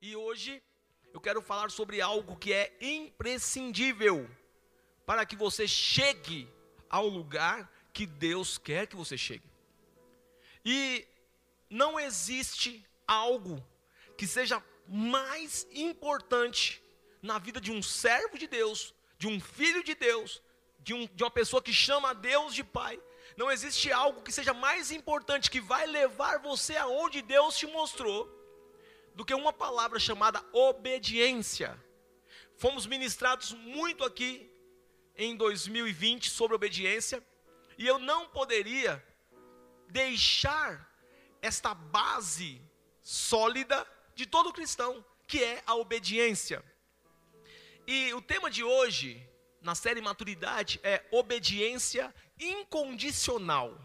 E 0.00 0.14
hoje 0.14 0.62
eu 1.12 1.20
quero 1.20 1.42
falar 1.42 1.70
sobre 1.72 2.00
algo 2.00 2.36
que 2.36 2.52
é 2.52 2.72
imprescindível 2.80 4.30
para 5.04 5.26
que 5.26 5.34
você 5.34 5.66
chegue 5.66 6.48
ao 6.88 7.08
lugar 7.08 7.68
que 7.92 8.06
Deus 8.06 8.58
quer 8.58 8.86
que 8.86 8.94
você 8.94 9.18
chegue. 9.18 9.42
E 10.64 11.04
não 11.68 11.98
existe 11.98 12.84
algo 13.08 13.64
que 14.16 14.24
seja 14.26 14.62
mais 14.86 15.66
importante 15.72 16.80
na 17.20 17.38
vida 17.40 17.60
de 17.60 17.72
um 17.72 17.82
servo 17.82 18.38
de 18.38 18.46
Deus, 18.46 18.94
de 19.18 19.26
um 19.26 19.40
filho 19.40 19.82
de 19.82 19.96
Deus, 19.96 20.40
de, 20.78 20.94
um, 20.94 21.06
de 21.06 21.24
uma 21.24 21.30
pessoa 21.30 21.60
que 21.60 21.72
chama 21.72 22.10
a 22.10 22.14
Deus 22.14 22.54
de 22.54 22.62
Pai. 22.62 23.00
Não 23.36 23.50
existe 23.50 23.90
algo 23.90 24.22
que 24.22 24.30
seja 24.30 24.54
mais 24.54 24.92
importante, 24.92 25.50
que 25.50 25.60
vai 25.60 25.88
levar 25.88 26.38
você 26.38 26.76
aonde 26.76 27.20
Deus 27.20 27.58
te 27.58 27.66
mostrou, 27.66 28.37
do 29.18 29.24
que 29.24 29.34
uma 29.34 29.52
palavra 29.52 29.98
chamada 29.98 30.40
obediência. 30.52 31.76
Fomos 32.56 32.86
ministrados 32.86 33.52
muito 33.52 34.04
aqui 34.04 34.48
em 35.16 35.36
2020 35.36 36.30
sobre 36.30 36.54
obediência, 36.54 37.20
e 37.76 37.84
eu 37.84 37.98
não 37.98 38.28
poderia 38.28 39.04
deixar 39.88 40.88
esta 41.42 41.74
base 41.74 42.62
sólida 43.02 43.84
de 44.14 44.24
todo 44.24 44.52
cristão, 44.52 45.04
que 45.26 45.42
é 45.42 45.64
a 45.66 45.74
obediência. 45.74 46.64
E 47.88 48.14
o 48.14 48.22
tema 48.22 48.48
de 48.48 48.62
hoje, 48.62 49.28
na 49.60 49.74
série 49.74 50.00
Maturidade, 50.00 50.78
é 50.84 51.04
obediência 51.10 52.14
incondicional. 52.38 53.76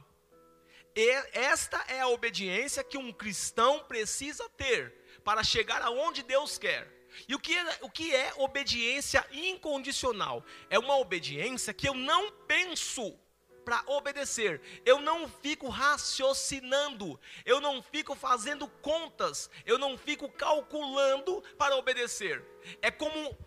E 0.96 1.10
esta 1.34 1.84
é 1.88 2.02
a 2.02 2.08
obediência 2.08 2.84
que 2.84 3.00
um 3.00 3.12
cristão 3.12 3.84
precisa 3.86 4.48
ter 4.50 5.02
para 5.24 5.44
chegar 5.44 5.82
aonde 5.82 6.24
Deus 6.24 6.58
quer. 6.58 6.92
E 7.28 7.36
o 7.36 7.40
que, 7.40 7.56
é, 7.56 7.78
o 7.82 7.90
que 7.90 8.16
é 8.16 8.34
obediência 8.38 9.26
incondicional? 9.32 10.44
É 10.70 10.80
uma 10.80 10.98
obediência 10.98 11.74
que 11.74 11.88
eu 11.88 11.94
não 11.94 12.32
penso 12.32 13.18
para 13.64 13.82
obedecer, 13.88 14.62
eu 14.86 15.00
não 15.00 15.28
fico 15.28 15.70
raciocinando, 15.70 17.18
eu 17.46 17.62
não 17.62 17.82
fico 17.82 18.14
fazendo 18.14 18.68
contas, 18.68 19.50
eu 19.66 19.78
não 19.78 19.98
fico 19.98 20.30
calculando 20.30 21.42
para 21.58 21.78
obedecer. 21.78 22.44
É 22.82 22.92
como 22.92 23.38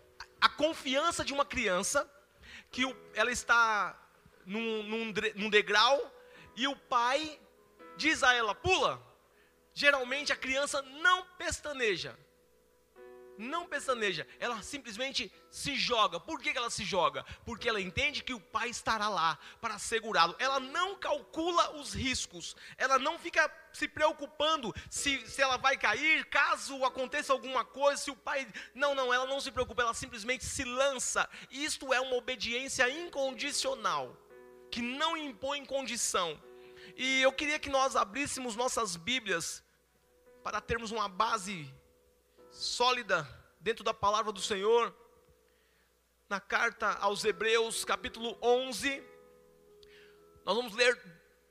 a 0.41 0.49
confiança 0.49 1.23
de 1.23 1.33
uma 1.33 1.45
criança 1.45 2.11
que 2.71 2.81
ela 3.13 3.31
está 3.31 3.95
num, 4.45 4.83
num, 4.83 5.13
num 5.35 5.49
degrau 5.49 6.11
e 6.55 6.67
o 6.67 6.75
pai 6.75 7.39
diz 7.95 8.23
a 8.23 8.33
ela: 8.33 8.55
pula. 8.55 9.06
Geralmente 9.77 10.33
a 10.33 10.35
criança 10.35 10.81
não 10.81 11.23
pestaneja. 11.37 12.17
Não 13.37 13.67
pestaneja, 13.67 14.27
ela 14.39 14.59
simplesmente 14.63 15.31
se 15.51 15.75
joga. 15.75 16.19
Por 16.19 16.41
que 16.41 16.49
ela 16.49 16.71
se 16.71 16.83
joga? 16.83 17.23
Porque 17.45 17.69
ela 17.69 17.79
entende 17.79 18.23
que 18.23 18.33
o 18.33 18.39
pai 18.39 18.69
estará 18.69 19.07
lá 19.07 19.37
para 19.61 19.77
segurá-lo. 19.77 20.35
Ela 20.39 20.59
não 20.59 20.95
calcula 20.95 21.75
os 21.75 21.93
riscos, 21.93 22.55
ela 22.75 22.97
não 22.97 23.19
fica 23.19 23.47
se 23.71 23.87
preocupando 23.87 24.73
se, 24.89 25.23
se 25.27 25.43
ela 25.43 25.57
vai 25.57 25.77
cair, 25.77 26.25
caso 26.25 26.83
aconteça 26.83 27.31
alguma 27.31 27.63
coisa, 27.63 28.01
se 28.01 28.09
o 28.09 28.15
pai. 28.15 28.47
Não, 28.73 28.95
não, 28.95 29.13
ela 29.13 29.27
não 29.27 29.39
se 29.39 29.51
preocupa, 29.51 29.83
ela 29.83 29.93
simplesmente 29.93 30.43
se 30.43 30.63
lança. 30.63 31.29
Isto 31.51 31.93
é 31.93 32.01
uma 32.01 32.15
obediência 32.15 32.89
incondicional, 32.89 34.17
que 34.71 34.81
não 34.81 35.15
impõe 35.15 35.63
condição. 35.63 36.41
E 36.95 37.21
eu 37.21 37.31
queria 37.31 37.59
que 37.59 37.69
nós 37.69 37.95
abríssemos 37.95 38.55
nossas 38.55 38.95
Bíblias 38.95 39.66
para 40.47 40.61
termos 40.61 40.91
uma 40.91 41.09
base 41.09 41.69
sólida 42.49 43.27
dentro 43.59 43.83
da 43.83 43.93
palavra 43.93 44.31
do 44.31 44.39
Senhor. 44.39 44.95
Na 46.29 46.39
carta 46.39 46.93
aos 46.99 47.25
Hebreus, 47.25 47.83
capítulo 47.83 48.37
11, 48.41 49.03
nós 50.45 50.55
vamos 50.55 50.73
ler 50.73 50.97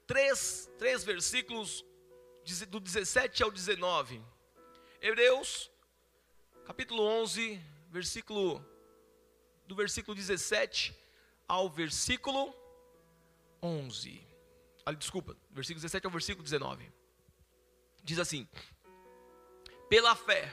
três, 0.07 0.71
três 0.79 1.05
versículos 1.05 1.85
do 2.71 2.81
17 2.81 3.43
ao 3.43 3.51
19. 3.51 4.25
Hebreus, 5.03 5.71
capítulo 6.65 7.03
11, 7.03 7.63
versículo 7.91 8.65
do 9.67 9.77
versículo 9.77 10.15
17 10.15 10.97
ao 11.47 11.69
versículo 11.69 12.51
11. 13.63 14.27
Ah, 14.87 14.93
desculpa, 14.93 15.37
versículo 15.51 15.83
17 15.83 16.07
ao 16.07 16.11
versículo 16.11 16.43
19. 16.43 16.91
Diz 18.03 18.21
assim: 18.21 18.49
Pela 19.89 20.15
fé, 20.15 20.53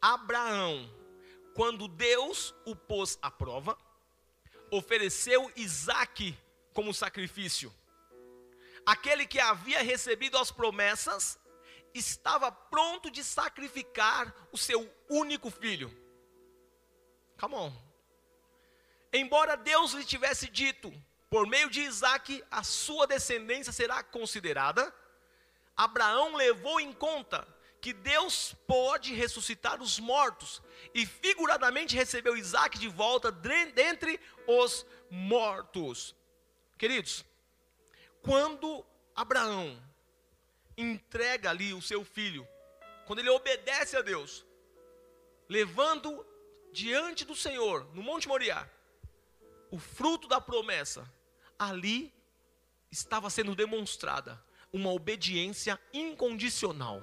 Abraão, 0.00 0.90
quando 1.54 1.86
Deus 1.88 2.54
o 2.64 2.74
pôs 2.74 3.18
à 3.22 3.30
prova, 3.30 3.78
ofereceu 4.70 5.50
Isaque 5.56 6.36
como 6.72 6.92
sacrifício 6.92 7.72
aquele 8.84 9.26
que 9.26 9.40
havia 9.40 9.82
recebido 9.82 10.36
as 10.36 10.50
promessas, 10.50 11.38
estava 11.94 12.50
pronto 12.50 13.10
de 13.10 13.22
sacrificar 13.22 14.34
o 14.52 14.58
seu 14.58 14.90
único 15.08 15.50
filho. 15.50 15.90
Come 17.38 17.54
on. 17.54 17.72
Embora 19.12 19.56
Deus 19.56 19.92
lhe 19.92 20.04
tivesse 20.04 20.48
dito, 20.48 20.92
por 21.30 21.46
meio 21.46 21.70
de 21.70 21.80
Isaac, 21.82 22.44
a 22.50 22.62
sua 22.62 23.06
descendência 23.06 23.72
será 23.72 24.02
considerada, 24.02 24.92
Abraão 25.76 26.36
levou 26.36 26.80
em 26.80 26.92
conta 26.92 27.46
que 27.80 27.92
Deus 27.92 28.54
pode 28.66 29.12
ressuscitar 29.12 29.82
os 29.82 30.00
mortos, 30.00 30.62
e 30.94 31.04
figuradamente 31.04 31.94
recebeu 31.94 32.34
Isaac 32.34 32.78
de 32.78 32.88
volta 32.88 33.30
dentre 33.30 34.18
os 34.46 34.86
mortos. 35.10 36.16
Queridos, 36.78 37.24
quando 38.22 38.86
Abraão 39.14 39.78
entrega 40.78 41.50
ali 41.50 41.74
o 41.74 41.82
seu 41.82 42.04
filho, 42.04 42.48
quando 43.06 43.18
ele 43.18 43.28
obedece 43.28 43.98
a 43.98 44.00
Deus, 44.00 44.46
levando 45.46 46.26
diante 46.72 47.24
do 47.26 47.36
Senhor, 47.36 47.84
no 47.92 48.02
Monte 48.02 48.26
Moriá, 48.26 48.66
o 49.70 49.78
fruto 49.78 50.26
da 50.26 50.40
promessa, 50.40 51.06
ali 51.58 52.10
estava 52.90 53.28
sendo 53.28 53.54
demonstrada 53.54 54.42
uma 54.74 54.90
obediência 54.90 55.80
incondicional. 55.92 57.00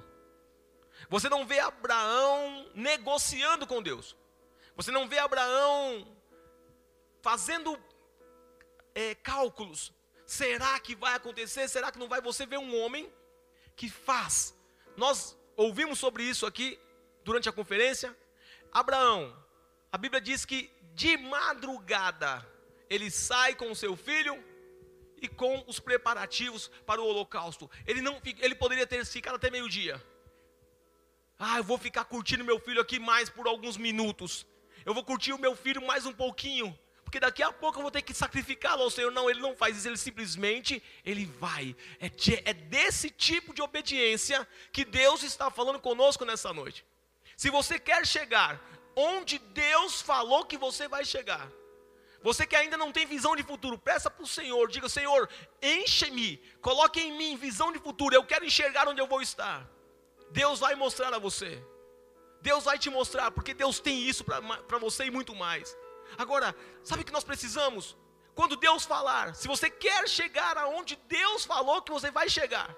Você 1.09 1.29
não 1.29 1.47
vê 1.47 1.57
Abraão 1.59 2.69
negociando 2.75 3.65
com 3.65 3.81
Deus. 3.81 4.13
Você 4.75 4.91
não 4.91 5.07
vê 5.07 5.19
Abraão 5.19 6.05
fazendo 7.21 7.79
é, 8.93 9.15
cálculos. 9.15 9.93
Será 10.25 10.77
que 10.81 10.93
vai 10.95 11.13
acontecer? 11.15 11.69
Será 11.69 11.93
que 11.93 11.97
não 11.97 12.09
vai? 12.09 12.19
Você 12.19 12.45
vê 12.45 12.57
um 12.57 12.77
homem 12.77 13.09
que 13.73 13.89
faz. 13.89 14.53
Nós 14.97 15.37
ouvimos 15.55 15.97
sobre 15.97 16.23
isso 16.23 16.45
aqui 16.45 16.77
durante 17.23 17.47
a 17.47 17.53
conferência. 17.53 18.13
Abraão, 18.69 19.33
a 19.89 19.97
Bíblia 19.97 20.19
diz 20.19 20.43
que 20.43 20.69
de 20.93 21.15
madrugada 21.15 22.45
ele 22.89 23.09
sai 23.09 23.55
com 23.55 23.73
seu 23.73 23.95
filho 23.95 24.50
e 25.21 25.27
com 25.27 25.63
os 25.67 25.79
preparativos 25.79 26.69
para 26.85 27.01
o 27.01 27.05
holocausto. 27.05 27.69
Ele 27.85 28.01
não 28.01 28.19
ele 28.39 28.55
poderia 28.55 28.87
ter 28.87 29.05
ficado 29.05 29.35
até 29.35 29.49
meio-dia. 29.49 30.03
Ah, 31.37 31.57
eu 31.57 31.63
vou 31.63 31.77
ficar 31.77 32.05
curtindo 32.05 32.43
meu 32.43 32.59
filho 32.59 32.81
aqui 32.81 32.99
mais 32.99 33.29
por 33.29 33.47
alguns 33.47 33.77
minutos. 33.77 34.45
Eu 34.85 34.93
vou 34.93 35.03
curtir 35.03 35.33
o 35.33 35.39
meu 35.39 35.55
filho 35.55 35.85
mais 35.85 36.05
um 36.05 36.13
pouquinho 36.13 36.77
porque 37.11 37.19
daqui 37.19 37.43
a 37.43 37.51
pouco 37.51 37.77
eu 37.77 37.81
vou 37.81 37.91
ter 37.91 38.01
que 38.03 38.13
sacrificá-lo 38.13 38.83
ao 38.83 38.89
Senhor. 38.89 39.11
Não, 39.11 39.29
ele 39.29 39.41
não 39.41 39.53
faz 39.53 39.75
isso, 39.75 39.85
ele 39.85 39.97
simplesmente, 39.97 40.81
ele 41.03 41.25
vai. 41.25 41.75
É, 41.99 42.09
é 42.45 42.53
desse 42.53 43.09
tipo 43.09 43.53
de 43.53 43.61
obediência 43.61 44.47
que 44.71 44.85
Deus 44.85 45.21
está 45.21 45.51
falando 45.51 45.77
conosco 45.77 46.23
nessa 46.23 46.53
noite. 46.53 46.85
Se 47.35 47.49
você 47.49 47.77
quer 47.77 48.07
chegar 48.07 48.61
onde 48.95 49.39
Deus 49.39 50.01
falou 50.01 50.45
que 50.45 50.57
você 50.57 50.87
vai 50.87 51.03
chegar, 51.03 51.51
você 52.23 52.45
que 52.45 52.55
ainda 52.55 52.77
não 52.77 52.91
tem 52.91 53.05
visão 53.05 53.35
de 53.35 53.43
futuro, 53.43 53.77
peça 53.77 54.09
para 54.09 54.23
o 54.23 54.27
Senhor, 54.27 54.67
diga: 54.69 54.87
Senhor, 54.87 55.27
enche-me, 55.61 56.37
coloque 56.61 56.99
em 56.99 57.17
mim 57.17 57.35
visão 57.35 57.71
de 57.71 57.79
futuro, 57.79 58.15
eu 58.15 58.23
quero 58.23 58.45
enxergar 58.45 58.87
onde 58.87 59.01
eu 59.01 59.07
vou 59.07 59.21
estar. 59.21 59.67
Deus 60.31 60.59
vai 60.59 60.75
mostrar 60.75 61.13
a 61.13 61.19
você, 61.19 61.61
Deus 62.41 62.63
vai 62.63 62.77
te 62.77 62.89
mostrar, 62.89 63.31
porque 63.31 63.53
Deus 63.53 63.79
tem 63.79 64.01
isso 64.01 64.23
para 64.23 64.77
você 64.77 65.05
e 65.05 65.11
muito 65.11 65.35
mais. 65.35 65.75
Agora, 66.17 66.55
sabe 66.83 67.01
o 67.01 67.05
que 67.05 67.11
nós 67.11 67.23
precisamos? 67.23 67.97
Quando 68.35 68.55
Deus 68.55 68.85
falar, 68.85 69.35
se 69.35 69.47
você 69.47 69.69
quer 69.69 70.07
chegar 70.07 70.57
aonde 70.57 70.95
Deus 71.07 71.43
falou 71.43 71.81
que 71.81 71.91
você 71.91 72.09
vai 72.11 72.29
chegar, 72.29 72.75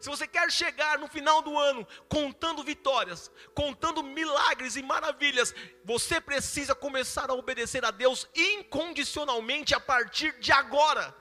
se 0.00 0.08
você 0.08 0.26
quer 0.26 0.50
chegar 0.50 0.98
no 0.98 1.08
final 1.08 1.42
do 1.42 1.58
ano 1.58 1.86
contando 2.08 2.62
vitórias, 2.62 3.30
contando 3.54 4.02
milagres 4.02 4.76
e 4.76 4.82
maravilhas, 4.82 5.54
você 5.84 6.20
precisa 6.20 6.74
começar 6.74 7.30
a 7.30 7.34
obedecer 7.34 7.84
a 7.84 7.90
Deus 7.90 8.28
incondicionalmente 8.34 9.74
a 9.74 9.80
partir 9.80 10.38
de 10.38 10.52
agora. 10.52 11.14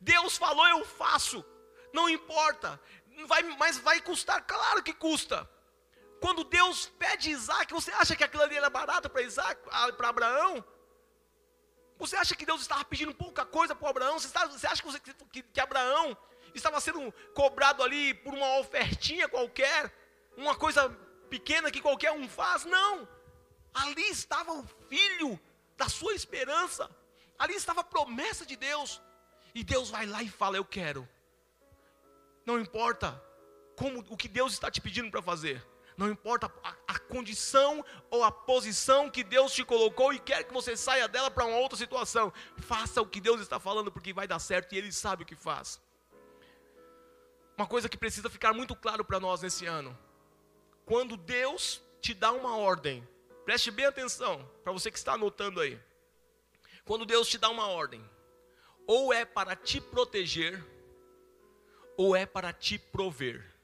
Deus 0.00 0.36
falou, 0.36 0.66
eu 0.68 0.84
faço, 0.84 1.44
não 1.92 2.08
importa, 2.08 2.80
vai, 3.26 3.42
mas 3.42 3.78
vai 3.78 4.00
custar, 4.00 4.44
claro 4.46 4.82
que 4.82 4.94
custa. 4.94 5.48
Quando 6.20 6.44
Deus 6.44 6.86
pede 6.98 7.30
Isaac, 7.30 7.72
você 7.72 7.90
acha 7.92 8.14
que 8.14 8.24
aquilo 8.24 8.42
ali 8.42 8.56
era 8.56 8.68
barato 8.68 9.08
para 9.08 9.22
Isaac, 9.22 9.60
para 9.96 10.08
Abraão? 10.08 10.64
Você 11.98 12.16
acha 12.16 12.34
que 12.34 12.46
Deus 12.46 12.62
estava 12.62 12.84
pedindo 12.84 13.14
pouca 13.14 13.44
coisa 13.44 13.74
para 13.74 13.90
Abraão? 13.90 14.18
Você, 14.18 14.26
está, 14.26 14.46
você 14.46 14.66
acha 14.66 14.82
que, 14.82 14.90
você, 14.90 15.00
que, 15.32 15.42
que 15.42 15.60
Abraão 15.60 16.16
estava 16.58 16.80
sendo 16.80 17.12
cobrado 17.34 17.82
ali 17.82 18.14
por 18.14 18.34
uma 18.34 18.58
ofertinha 18.58 19.28
qualquer? 19.28 19.92
Uma 20.36 20.54
coisa 20.54 20.88
pequena 21.28 21.70
que 21.70 21.80
qualquer 21.80 22.12
um 22.12 22.28
faz? 22.28 22.64
Não. 22.64 23.08
Ali 23.72 24.08
estava 24.08 24.52
o 24.52 24.66
filho 24.88 25.38
da 25.76 25.88
sua 25.88 26.14
esperança. 26.14 26.90
Ali 27.38 27.54
estava 27.54 27.80
a 27.80 27.84
promessa 27.84 28.44
de 28.44 28.56
Deus. 28.56 29.00
E 29.54 29.64
Deus 29.64 29.90
vai 29.90 30.06
lá 30.06 30.22
e 30.22 30.28
fala: 30.28 30.56
Eu 30.56 30.64
quero. 30.64 31.08
Não 32.44 32.58
importa 32.58 33.22
como 33.76 34.04
o 34.08 34.16
que 34.16 34.28
Deus 34.28 34.52
está 34.52 34.70
te 34.70 34.80
pedindo 34.80 35.10
para 35.10 35.22
fazer. 35.22 35.64
Não 35.96 36.08
importa 36.08 36.50
a, 36.64 36.74
a, 36.88 36.98
condição 36.98 37.84
ou 38.10 38.24
a 38.24 38.32
posição 38.32 39.10
que 39.10 39.22
Deus 39.22 39.52
te 39.52 39.64
colocou 39.64 40.14
e 40.14 40.18
quer 40.18 40.44
que 40.44 40.52
você 40.52 40.74
saia 40.74 41.06
dela 41.06 41.30
para 41.30 41.44
uma 41.44 41.58
outra 41.58 41.76
situação. 41.76 42.32
Faça 42.56 43.02
o 43.02 43.06
que 43.06 43.20
Deus 43.20 43.40
está 43.40 43.60
falando, 43.60 43.92
porque 43.92 44.12
vai 44.12 44.26
dar 44.26 44.38
certo 44.38 44.72
e 44.72 44.78
Ele 44.78 44.90
sabe 44.92 45.24
o 45.24 45.26
que 45.26 45.34
faz. 45.34 45.78
Uma 47.60 47.66
coisa 47.66 47.90
que 47.90 47.98
precisa 47.98 48.30
ficar 48.30 48.54
muito 48.54 48.74
claro 48.74 49.04
para 49.04 49.20
nós 49.20 49.42
nesse 49.42 49.66
ano: 49.66 49.94
quando 50.86 51.14
Deus 51.14 51.82
te 52.00 52.14
dá 52.14 52.32
uma 52.32 52.56
ordem, 52.56 53.06
preste 53.44 53.70
bem 53.70 53.84
atenção, 53.84 54.50
para 54.64 54.72
você 54.72 54.90
que 54.90 54.96
está 54.96 55.12
anotando 55.12 55.60
aí. 55.60 55.78
Quando 56.86 57.04
Deus 57.04 57.28
te 57.28 57.36
dá 57.36 57.50
uma 57.50 57.66
ordem, 57.66 58.02
ou 58.86 59.12
é 59.12 59.26
para 59.26 59.54
te 59.54 59.78
proteger, 59.78 60.64
ou 61.98 62.16
é 62.16 62.24
para 62.24 62.50
te 62.50 62.78
prover. 62.78 63.54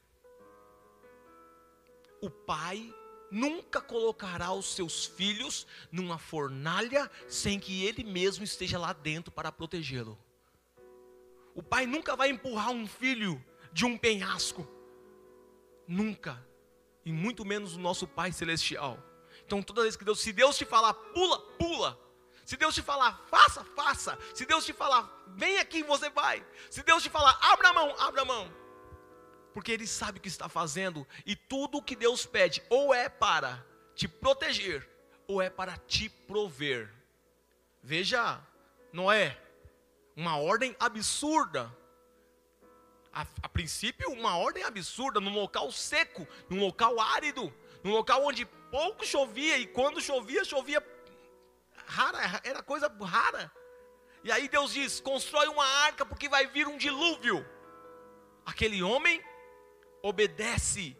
O 2.20 2.28
pai 2.28 2.94
nunca 3.30 3.80
colocará 3.80 4.52
os 4.52 4.74
seus 4.74 5.06
filhos 5.06 5.66
numa 5.90 6.18
fornalha 6.18 7.10
sem 7.28 7.58
que 7.58 7.86
ele 7.86 8.04
mesmo 8.04 8.44
esteja 8.44 8.78
lá 8.78 8.92
dentro 8.92 9.32
para 9.32 9.50
protegê-lo. 9.50 10.18
O 11.54 11.62
pai 11.62 11.86
nunca 11.86 12.14
vai 12.14 12.28
empurrar 12.28 12.70
um 12.70 12.86
filho 12.86 13.42
de 13.76 13.84
um 13.84 13.98
penhasco. 13.98 14.66
Nunca. 15.86 16.42
E 17.04 17.12
muito 17.12 17.44
menos 17.44 17.76
o 17.76 17.78
nosso 17.78 18.08
Pai 18.08 18.32
celestial. 18.32 18.98
Então, 19.44 19.62
toda 19.62 19.82
vez 19.82 19.94
que 19.94 20.04
Deus, 20.04 20.18
se 20.18 20.32
Deus 20.32 20.56
te 20.56 20.64
falar, 20.64 20.94
pula, 20.94 21.38
pula. 21.58 22.00
Se 22.46 22.56
Deus 22.56 22.74
te 22.74 22.80
falar, 22.80 23.22
faça, 23.28 23.62
faça. 23.76 24.18
Se 24.32 24.46
Deus 24.46 24.64
te 24.64 24.72
falar, 24.72 25.02
vem 25.36 25.58
aqui, 25.58 25.82
você 25.82 26.08
vai. 26.08 26.42
Se 26.70 26.82
Deus 26.82 27.02
te 27.02 27.10
falar, 27.10 27.38
abra 27.42 27.68
a 27.68 27.72
mão, 27.74 27.94
abra 27.98 28.22
a 28.22 28.24
mão. 28.24 28.50
Porque 29.52 29.72
Ele 29.72 29.86
sabe 29.86 30.20
o 30.20 30.22
que 30.22 30.28
está 30.28 30.48
fazendo. 30.48 31.06
E 31.26 31.36
tudo 31.36 31.76
o 31.76 31.82
que 31.82 31.94
Deus 31.94 32.24
pede, 32.24 32.62
ou 32.70 32.94
é 32.94 33.10
para 33.10 33.62
te 33.94 34.08
proteger, 34.08 34.88
ou 35.28 35.42
é 35.42 35.50
para 35.50 35.76
te 35.76 36.08
prover. 36.08 36.90
Veja, 37.82 38.40
Noé, 38.90 39.38
uma 40.16 40.38
ordem 40.38 40.74
absurda. 40.80 41.70
A, 43.16 43.26
a, 43.44 43.48
princípio, 43.48 44.10
uma 44.10 44.36
ordem 44.36 44.62
absurda, 44.62 45.18
num 45.20 45.32
local 45.32 45.72
seco, 45.72 46.28
num 46.50 46.60
local 46.60 47.00
árido, 47.00 47.50
num 47.82 47.92
local 47.92 48.22
onde 48.22 48.44
pouco 48.70 49.06
chovia, 49.06 49.56
e 49.56 49.66
quando 49.66 50.02
chovia, 50.02 50.44
chovia 50.44 50.86
rara, 51.86 52.42
era 52.44 52.62
coisa 52.62 52.94
rara. 53.00 53.50
E 54.22 54.30
aí 54.30 54.50
Deus 54.50 54.74
diz: 54.74 55.00
constrói 55.00 55.48
uma 55.48 55.64
arca 55.64 56.04
porque 56.04 56.28
vai 56.28 56.46
vir 56.46 56.68
um 56.68 56.76
dilúvio. 56.76 57.42
Aquele 58.44 58.82
homem 58.82 59.24
obedece, 60.02 60.94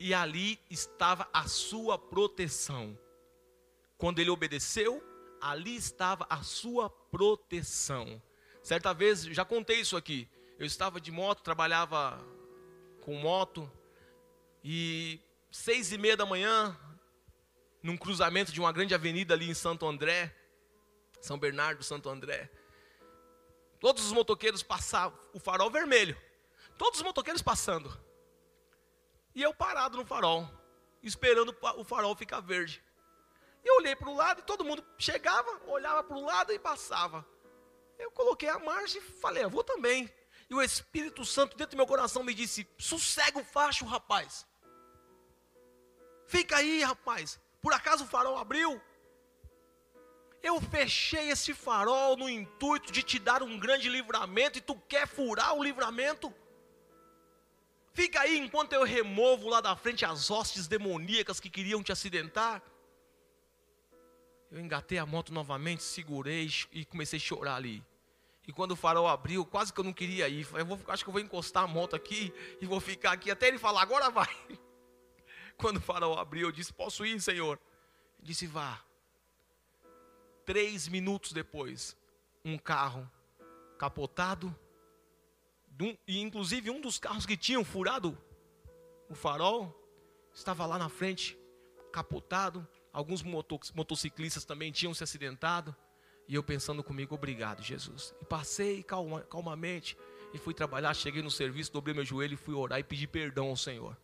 e 0.00 0.12
ali 0.12 0.58
estava 0.68 1.28
a 1.32 1.46
sua 1.46 1.96
proteção. 1.96 2.98
Quando 3.96 4.18
ele 4.18 4.30
obedeceu, 4.30 5.00
ali 5.40 5.76
estava 5.76 6.26
a 6.28 6.42
sua 6.42 6.90
proteção. 6.90 8.20
Certa 8.60 8.92
vez, 8.92 9.22
já 9.22 9.44
contei 9.44 9.80
isso 9.80 9.96
aqui. 9.96 10.28
Eu 10.58 10.66
estava 10.66 11.00
de 11.00 11.10
moto, 11.10 11.42
trabalhava 11.42 12.18
com 13.00 13.14
moto, 13.16 13.70
e 14.62 15.20
seis 15.50 15.90
e 15.92 15.98
meia 15.98 16.16
da 16.16 16.24
manhã, 16.24 16.78
num 17.82 17.96
cruzamento 17.96 18.52
de 18.52 18.60
uma 18.60 18.72
grande 18.72 18.94
avenida 18.94 19.34
ali 19.34 19.50
em 19.50 19.54
Santo 19.54 19.86
André, 19.86 20.34
São 21.20 21.38
Bernardo, 21.38 21.82
Santo 21.82 22.08
André. 22.08 22.50
Todos 23.80 24.06
os 24.06 24.12
motoqueiros 24.12 24.62
passavam, 24.62 25.18
o 25.32 25.40
farol 25.40 25.70
vermelho. 25.70 26.16
Todos 26.78 27.00
os 27.00 27.04
motoqueiros 27.04 27.42
passando. 27.42 28.00
E 29.34 29.42
eu 29.42 29.52
parado 29.52 29.96
no 29.96 30.06
farol, 30.06 30.48
esperando 31.02 31.56
o 31.76 31.84
farol 31.84 32.14
ficar 32.14 32.40
verde. 32.40 32.82
Eu 33.64 33.76
olhei 33.76 33.96
para 33.96 34.08
o 34.08 34.14
lado 34.14 34.40
e 34.40 34.44
todo 34.44 34.64
mundo 34.64 34.84
chegava, 34.98 35.60
olhava 35.66 36.04
para 36.04 36.16
o 36.16 36.24
lado 36.24 36.52
e 36.52 36.58
passava. 36.58 37.26
Eu 37.98 38.10
coloquei 38.10 38.48
a 38.48 38.58
marcha 38.58 38.98
e 38.98 39.00
falei, 39.00 39.44
eu 39.44 39.50
vou 39.50 39.64
também. 39.64 40.12
E 40.52 40.54
o 40.54 40.60
Espírito 40.60 41.24
Santo 41.24 41.56
dentro 41.56 41.74
do 41.74 41.78
meu 41.78 41.86
coração 41.86 42.22
me 42.22 42.34
disse: 42.34 42.68
sossega 42.76 43.38
o 43.38 43.44
facho, 43.44 43.86
rapaz. 43.86 44.46
Fica 46.26 46.58
aí, 46.58 46.82
rapaz. 46.82 47.40
Por 47.62 47.72
acaso 47.72 48.04
o 48.04 48.06
farol 48.06 48.36
abriu? 48.36 48.78
Eu 50.42 50.60
fechei 50.60 51.30
esse 51.30 51.54
farol 51.54 52.18
no 52.18 52.28
intuito 52.28 52.92
de 52.92 53.02
te 53.02 53.18
dar 53.18 53.42
um 53.42 53.58
grande 53.58 53.88
livramento 53.88 54.58
e 54.58 54.60
tu 54.60 54.74
quer 54.74 55.08
furar 55.08 55.54
o 55.54 55.64
livramento? 55.64 56.30
Fica 57.94 58.20
aí 58.20 58.36
enquanto 58.36 58.74
eu 58.74 58.84
removo 58.84 59.48
lá 59.48 59.62
da 59.62 59.74
frente 59.74 60.04
as 60.04 60.30
hostes 60.30 60.68
demoníacas 60.68 61.40
que 61.40 61.48
queriam 61.48 61.82
te 61.82 61.92
acidentar. 61.92 62.62
Eu 64.50 64.60
engatei 64.60 64.98
a 64.98 65.06
moto 65.06 65.32
novamente, 65.32 65.82
segurei 65.82 66.46
e 66.72 66.84
comecei 66.84 67.18
a 67.18 67.22
chorar 67.22 67.54
ali. 67.54 67.82
E 68.46 68.52
quando 68.52 68.72
o 68.72 68.76
farol 68.76 69.06
abriu, 69.06 69.44
quase 69.44 69.72
que 69.72 69.78
eu 69.78 69.84
não 69.84 69.92
queria 69.92 70.28
ir. 70.28 70.46
Eu 70.52 70.66
vou, 70.66 70.80
acho 70.88 71.04
que 71.04 71.08
eu 71.08 71.12
vou 71.12 71.22
encostar 71.22 71.64
a 71.64 71.66
moto 71.66 71.94
aqui 71.94 72.32
e 72.60 72.66
vou 72.66 72.80
ficar 72.80 73.12
aqui 73.12 73.30
até 73.30 73.48
ele 73.48 73.58
falar, 73.58 73.82
agora 73.82 74.10
vai. 74.10 74.28
Quando 75.56 75.76
o 75.76 75.80
farol 75.80 76.18
abriu, 76.18 76.48
eu 76.48 76.52
disse: 76.52 76.72
Posso 76.72 77.06
ir, 77.06 77.20
Senhor? 77.20 77.58
Ele 78.18 78.26
disse: 78.26 78.46
Vá. 78.46 78.82
Três 80.44 80.88
minutos 80.88 81.32
depois, 81.32 81.96
um 82.44 82.58
carro 82.58 83.08
capotado, 83.78 84.54
e 86.06 86.20
inclusive 86.20 86.70
um 86.70 86.80
dos 86.80 86.98
carros 86.98 87.26
que 87.26 87.36
tinham 87.36 87.64
furado 87.64 88.18
o 89.08 89.14
farol, 89.14 89.74
estava 90.34 90.66
lá 90.66 90.78
na 90.78 90.88
frente, 90.88 91.38
capotado. 91.92 92.66
Alguns 92.92 93.22
motociclistas 93.22 94.44
também 94.44 94.70
tinham 94.70 94.92
se 94.92 95.02
acidentado. 95.02 95.74
E 96.28 96.34
eu 96.34 96.42
pensando 96.42 96.82
comigo, 96.82 97.14
obrigado, 97.14 97.62
Jesus. 97.62 98.14
E 98.20 98.24
passei 98.24 98.82
calma, 98.82 99.22
calmamente 99.22 99.96
e 100.32 100.38
fui 100.38 100.54
trabalhar. 100.54 100.94
Cheguei 100.94 101.22
no 101.22 101.30
serviço, 101.30 101.72
dobrei 101.72 101.94
meu 101.94 102.04
joelho 102.04 102.34
e 102.34 102.36
fui 102.36 102.54
orar 102.54 102.78
e 102.78 102.84
pedir 102.84 103.06
perdão 103.06 103.48
ao 103.48 103.56
Senhor. 103.56 103.96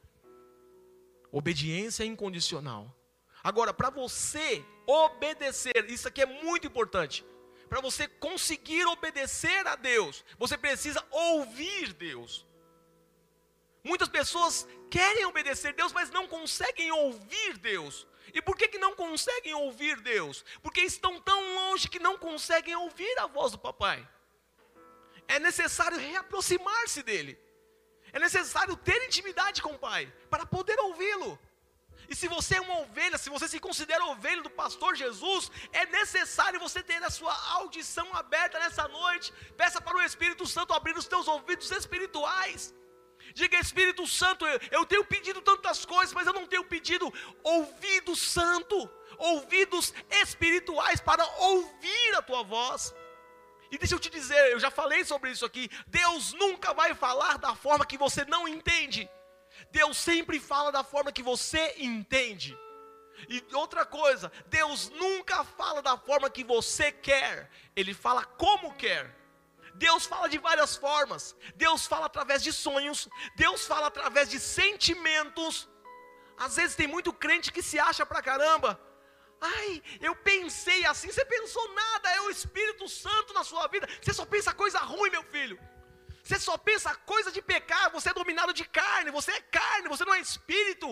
Obediência 1.31 2.05
incondicional. 2.05 2.95
Agora, 3.43 3.73
para 3.73 3.91
você 3.91 4.65
obedecer, 4.87 5.89
isso 5.89 6.09
aqui 6.09 6.23
é 6.23 6.27
muito 6.27 6.67
importante. 6.67 7.25
Para 7.69 7.81
você 7.81 8.09
conseguir 8.09 8.87
obedecer 8.87 9.67
a 9.67 9.77
Deus, 9.77 10.25
você 10.39 10.57
precisa 10.57 11.05
ouvir 11.11 11.93
Deus. 11.93 12.47
Muitas 13.85 14.09
pessoas 14.09 14.67
querem 14.91 15.25
obedecer 15.27 15.75
Deus, 15.75 15.93
mas 15.93 16.11
não 16.11 16.27
conseguem 16.27 16.91
ouvir 16.91 17.59
Deus. 17.59 18.07
E 18.35 18.42
por 18.42 18.56
que, 18.56 18.68
que 18.68 18.78
não 18.78 18.94
conseguem 18.94 19.54
ouvir 19.54 20.00
Deus? 20.00 20.44
Porque 20.62 20.80
estão 20.80 21.20
tão 21.20 21.54
longe 21.54 21.88
que 21.88 21.99
não 21.99 22.16
conseguem 22.18 22.75
ouvir 22.76 23.18
a 23.18 23.26
voz 23.26 23.52
do 23.52 23.58
papai. 23.58 24.06
É 25.26 25.38
necessário 25.38 25.99
reaproximar-se 25.99 27.02
dele. 27.02 27.38
É 28.12 28.18
necessário 28.18 28.76
ter 28.76 29.04
intimidade 29.06 29.61
com 29.61 29.73
o 29.73 29.78
Pai 29.78 30.12
para 30.30 30.47
poder 30.47 30.78
ouvi-lo. 30.80 31.38
E 32.08 32.16
se 32.16 32.26
você 32.26 32.56
é 32.56 32.61
uma 32.61 32.80
ovelha, 32.80 33.18
se 33.18 33.28
você 33.28 33.47
se 33.47 33.61
considera 33.61 34.06
ovelha 34.06 34.42
do 34.42 34.49
pastor 34.49 34.97
Jesus, 34.97 35.50
é 35.73 35.85
necessário 35.87 36.58
você 36.58 36.82
ter 36.82 37.02
a 37.04 37.11
sua 37.11 37.35
audição 37.50 38.14
aberta 38.16 38.58
nessa 38.58 38.88
noite. 38.88 39.30
Peça 39.58 39.78
para 39.78 39.97
o 39.97 40.00
Espírito 40.00 40.47
Santo 40.47 40.73
abrir 40.73 40.97
os 40.97 41.06
teus 41.06 41.28
ouvidos 41.28 41.70
espirituais. 41.70 42.75
Diga, 43.35 43.58
Espírito 43.58 44.06
Santo, 44.06 44.47
eu, 44.47 44.61
eu 44.70 44.87
tenho 44.87 45.04
pedido 45.04 45.40
tantas 45.40 45.85
coisas, 45.85 46.14
mas 46.14 46.26
eu 46.26 46.32
não 46.32 46.47
tenho 46.47 46.64
pedido 46.64 47.12
ouvido 47.42 48.16
santo, 48.16 48.88
ouvidos 49.18 49.92
espirituais 50.11 51.00
para 51.00 51.25
ouvir 51.38 52.14
a 52.16 52.23
tua 52.23 52.42
voz. 52.42 52.94
E 53.70 53.76
deixa 53.76 53.94
eu 53.94 53.99
te 53.99 54.08
dizer, 54.08 54.52
eu 54.52 54.58
já 54.58 54.70
falei 54.70 55.04
sobre 55.04 55.30
isso 55.30 55.44
aqui. 55.44 55.70
Deus 55.87 56.32
nunca 56.32 56.73
vai 56.73 56.94
falar 56.94 57.38
da 57.38 57.54
forma 57.54 57.85
que 57.85 57.99
você 57.99 58.25
não 58.25 58.49
entende. 58.49 59.08
Deus 59.70 59.97
sempre 59.97 60.40
fala 60.40 60.73
da 60.73 60.82
forma 60.82 61.12
que 61.12 61.23
você 61.23 61.75
entende. 61.78 62.56
E 63.28 63.44
outra 63.52 63.85
coisa, 63.85 64.30
Deus 64.47 64.90
nunca 64.90 65.42
fala 65.44 65.82
da 65.82 65.97
forma 65.99 66.30
que 66.30 66.44
você 66.44 66.92
quer, 66.92 67.50
Ele 67.75 67.92
fala 67.92 68.25
como 68.25 68.75
quer. 68.75 69.14
Deus 69.85 70.04
fala 70.12 70.28
de 70.35 70.38
várias 70.49 70.73
formas. 70.85 71.23
Deus 71.64 71.87
fala 71.92 72.06
através 72.06 72.42
de 72.47 72.52
sonhos, 72.52 73.08
Deus 73.37 73.66
fala 73.73 73.87
através 73.92 74.28
de 74.32 74.38
sentimentos. 74.40 75.68
Às 76.47 76.56
vezes 76.56 76.76
tem 76.80 76.88
muito 76.97 77.12
crente 77.25 77.52
que 77.56 77.62
se 77.70 77.78
acha 77.88 78.04
pra 78.04 78.26
caramba. 78.30 78.70
Ai, 79.40 79.82
eu 80.00 80.14
pensei 80.30 80.80
assim, 80.85 81.11
você 81.11 81.25
pensou 81.25 81.64
nada, 81.82 82.11
é 82.11 82.20
o 82.23 82.30
Espírito 82.30 82.88
Santo 82.88 83.32
na 83.32 83.44
sua 83.50 83.66
vida. 83.68 83.88
Você 84.00 84.12
só 84.12 84.25
pensa 84.35 84.52
coisa 84.62 84.80
ruim, 84.80 85.11
meu 85.11 85.25
filho. 85.35 85.58
Você 86.23 86.38
só 86.38 86.56
pensa 86.58 86.94
coisa 87.12 87.30
de 87.37 87.40
pecar, 87.40 87.90
você 87.90 88.11
é 88.11 88.14
dominado 88.20 88.52
de 88.52 88.64
carne, 88.80 89.11
você 89.18 89.30
é 89.32 89.40
carne, 89.40 89.88
você 89.88 90.04
não 90.04 90.14
é 90.14 90.20
espírito. 90.20 90.88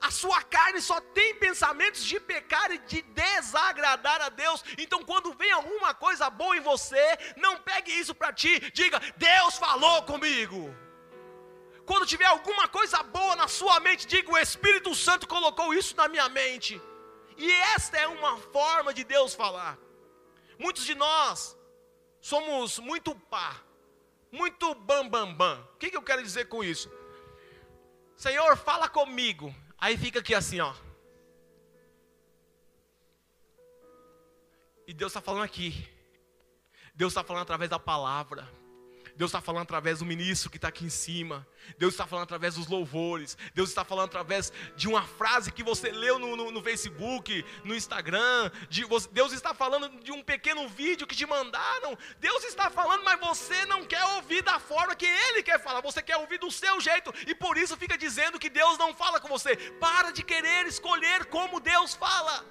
A 0.00 0.10
sua 0.10 0.42
carne 0.42 0.80
só 0.80 1.00
tem 1.00 1.34
pensamentos 1.34 2.04
de 2.04 2.20
pecar 2.20 2.70
e 2.70 2.78
de 2.78 3.02
desagradar 3.02 4.22
a 4.22 4.28
Deus. 4.28 4.62
Então, 4.78 5.04
quando 5.04 5.32
vem 5.34 5.50
alguma 5.50 5.92
coisa 5.92 6.30
boa 6.30 6.56
em 6.56 6.60
você, 6.60 7.18
não 7.36 7.58
pegue 7.58 7.90
isso 7.90 8.14
para 8.14 8.32
ti. 8.32 8.60
Diga: 8.72 9.00
Deus 9.16 9.56
falou 9.56 10.02
comigo. 10.04 10.74
Quando 11.84 12.06
tiver 12.06 12.26
alguma 12.26 12.68
coisa 12.68 13.02
boa 13.02 13.34
na 13.34 13.48
sua 13.48 13.80
mente, 13.80 14.06
diga: 14.06 14.30
O 14.30 14.38
Espírito 14.38 14.94
Santo 14.94 15.26
colocou 15.26 15.74
isso 15.74 15.96
na 15.96 16.06
minha 16.06 16.28
mente. 16.28 16.80
E 17.36 17.50
esta 17.50 17.96
é 17.96 18.06
uma 18.06 18.36
forma 18.38 18.94
de 18.94 19.02
Deus 19.04 19.34
falar. 19.34 19.78
Muitos 20.58 20.84
de 20.84 20.94
nós 20.94 21.56
somos 22.20 22.78
muito 22.78 23.14
pá, 23.14 23.56
muito 24.30 24.74
bam 24.74 25.08
bam 25.08 25.32
bam. 25.34 25.60
O 25.74 25.78
que, 25.78 25.90
que 25.90 25.96
eu 25.96 26.02
quero 26.02 26.22
dizer 26.22 26.48
com 26.48 26.62
isso? 26.62 26.90
Senhor, 28.16 28.56
fala 28.56 28.88
comigo. 28.88 29.54
Aí 29.78 29.96
fica 29.96 30.18
aqui 30.18 30.34
assim, 30.34 30.60
ó. 30.60 30.74
E 34.86 34.92
Deus 34.92 35.10
está 35.12 35.20
falando 35.20 35.44
aqui. 35.44 35.86
Deus 36.94 37.12
está 37.12 37.22
falando 37.22 37.42
através 37.42 37.70
da 37.70 37.78
palavra. 37.78 38.48
Deus 39.18 39.30
está 39.32 39.40
falando 39.40 39.64
através 39.64 39.98
do 39.98 40.04
ministro 40.04 40.48
que 40.48 40.58
está 40.58 40.68
aqui 40.68 40.84
em 40.84 40.88
cima. 40.88 41.44
Deus 41.76 41.92
está 41.92 42.06
falando 42.06 42.22
através 42.22 42.54
dos 42.54 42.68
louvores. 42.68 43.36
Deus 43.52 43.68
está 43.68 43.84
falando 43.84 44.06
através 44.06 44.52
de 44.76 44.86
uma 44.86 45.02
frase 45.02 45.50
que 45.50 45.64
você 45.64 45.90
leu 45.90 46.20
no, 46.20 46.36
no, 46.36 46.52
no 46.52 46.62
Facebook, 46.62 47.44
no 47.64 47.74
Instagram. 47.74 48.48
De, 48.70 48.86
Deus 49.10 49.32
está 49.32 49.52
falando 49.52 49.88
de 50.04 50.12
um 50.12 50.22
pequeno 50.22 50.68
vídeo 50.68 51.04
que 51.04 51.16
te 51.16 51.26
mandaram. 51.26 51.98
Deus 52.20 52.44
está 52.44 52.70
falando, 52.70 53.02
mas 53.02 53.18
você 53.18 53.66
não 53.66 53.84
quer 53.84 54.04
ouvir 54.14 54.42
da 54.42 54.60
forma 54.60 54.94
que 54.94 55.06
Ele 55.06 55.42
quer 55.42 55.60
falar. 55.60 55.80
Você 55.80 56.00
quer 56.00 56.16
ouvir 56.18 56.38
do 56.38 56.48
seu 56.52 56.80
jeito. 56.80 57.12
E 57.26 57.34
por 57.34 57.58
isso 57.58 57.76
fica 57.76 57.98
dizendo 57.98 58.38
que 58.38 58.48
Deus 58.48 58.78
não 58.78 58.94
fala 58.94 59.18
com 59.18 59.26
você. 59.26 59.56
Para 59.80 60.12
de 60.12 60.22
querer 60.22 60.64
escolher 60.68 61.24
como 61.24 61.58
Deus 61.58 61.92
fala. 61.92 62.46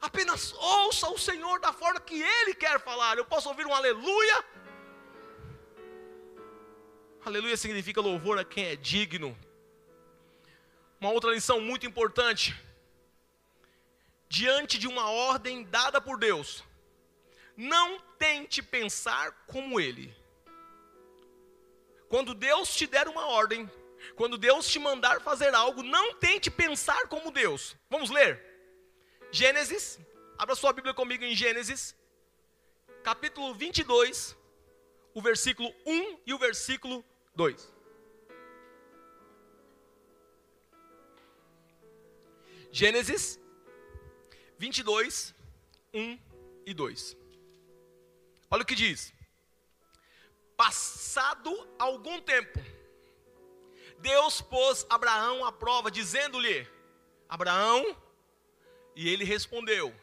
Apenas 0.00 0.52
ouça 0.52 1.10
o 1.10 1.18
Senhor 1.18 1.58
da 1.58 1.72
forma 1.72 1.98
que 1.98 2.22
Ele 2.22 2.54
quer 2.54 2.78
falar. 2.78 3.18
Eu 3.18 3.24
posso 3.24 3.48
ouvir 3.48 3.66
um 3.66 3.74
aleluia 3.74 4.54
Aleluia 7.24 7.56
significa 7.56 8.02
louvor 8.02 8.38
a 8.38 8.44
quem 8.44 8.66
é 8.66 8.76
digno. 8.76 9.34
Uma 11.00 11.10
outra 11.10 11.30
lição 11.30 11.58
muito 11.58 11.86
importante. 11.86 12.54
Diante 14.28 14.78
de 14.78 14.86
uma 14.86 15.10
ordem 15.10 15.64
dada 15.64 16.02
por 16.02 16.18
Deus, 16.18 16.62
não 17.56 17.98
tente 18.18 18.62
pensar 18.62 19.32
como 19.46 19.80
Ele. 19.80 20.14
Quando 22.10 22.34
Deus 22.34 22.76
te 22.76 22.86
der 22.86 23.08
uma 23.08 23.26
ordem, 23.28 23.70
quando 24.16 24.36
Deus 24.36 24.68
te 24.68 24.78
mandar 24.78 25.22
fazer 25.22 25.54
algo, 25.54 25.82
não 25.82 26.14
tente 26.16 26.50
pensar 26.50 27.08
como 27.08 27.30
Deus. 27.30 27.74
Vamos 27.88 28.10
ler. 28.10 28.38
Gênesis, 29.32 29.98
abra 30.36 30.54
sua 30.54 30.74
Bíblia 30.74 30.92
comigo 30.92 31.24
em 31.24 31.34
Gênesis, 31.34 31.96
capítulo 33.02 33.54
22, 33.54 34.36
o 35.14 35.22
versículo 35.22 35.74
1 35.86 36.18
e 36.26 36.34
o 36.34 36.38
versículo 36.38 37.02
2. 37.34 37.72
Gênesis 42.70 43.40
22, 44.58 45.34
1 45.92 46.18
e 46.66 46.74
2. 46.74 47.16
Olha 48.50 48.62
o 48.62 48.66
que 48.66 48.74
diz. 48.74 49.12
Passado 50.56 51.50
algum 51.78 52.20
tempo, 52.20 52.60
Deus 53.98 54.40
pôs 54.40 54.86
Abraão 54.88 55.44
à 55.44 55.50
prova, 55.50 55.90
dizendo-lhe: 55.90 56.66
Abraão, 57.28 57.96
e 58.94 59.08
ele 59.08 59.24
respondeu: 59.24 59.94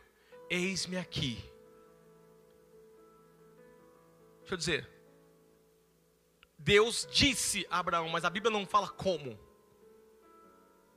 Eis-me 0.50 0.98
aqui. 0.98 1.36
Deixa 4.40 4.54
eu 4.54 4.58
dizer, 4.58 4.90
Deus 6.64 7.08
disse 7.12 7.66
a 7.72 7.80
Abraão, 7.80 8.08
mas 8.10 8.24
a 8.24 8.30
Bíblia 8.30 8.52
não 8.52 8.68
fala 8.68 8.88
como. 8.88 9.38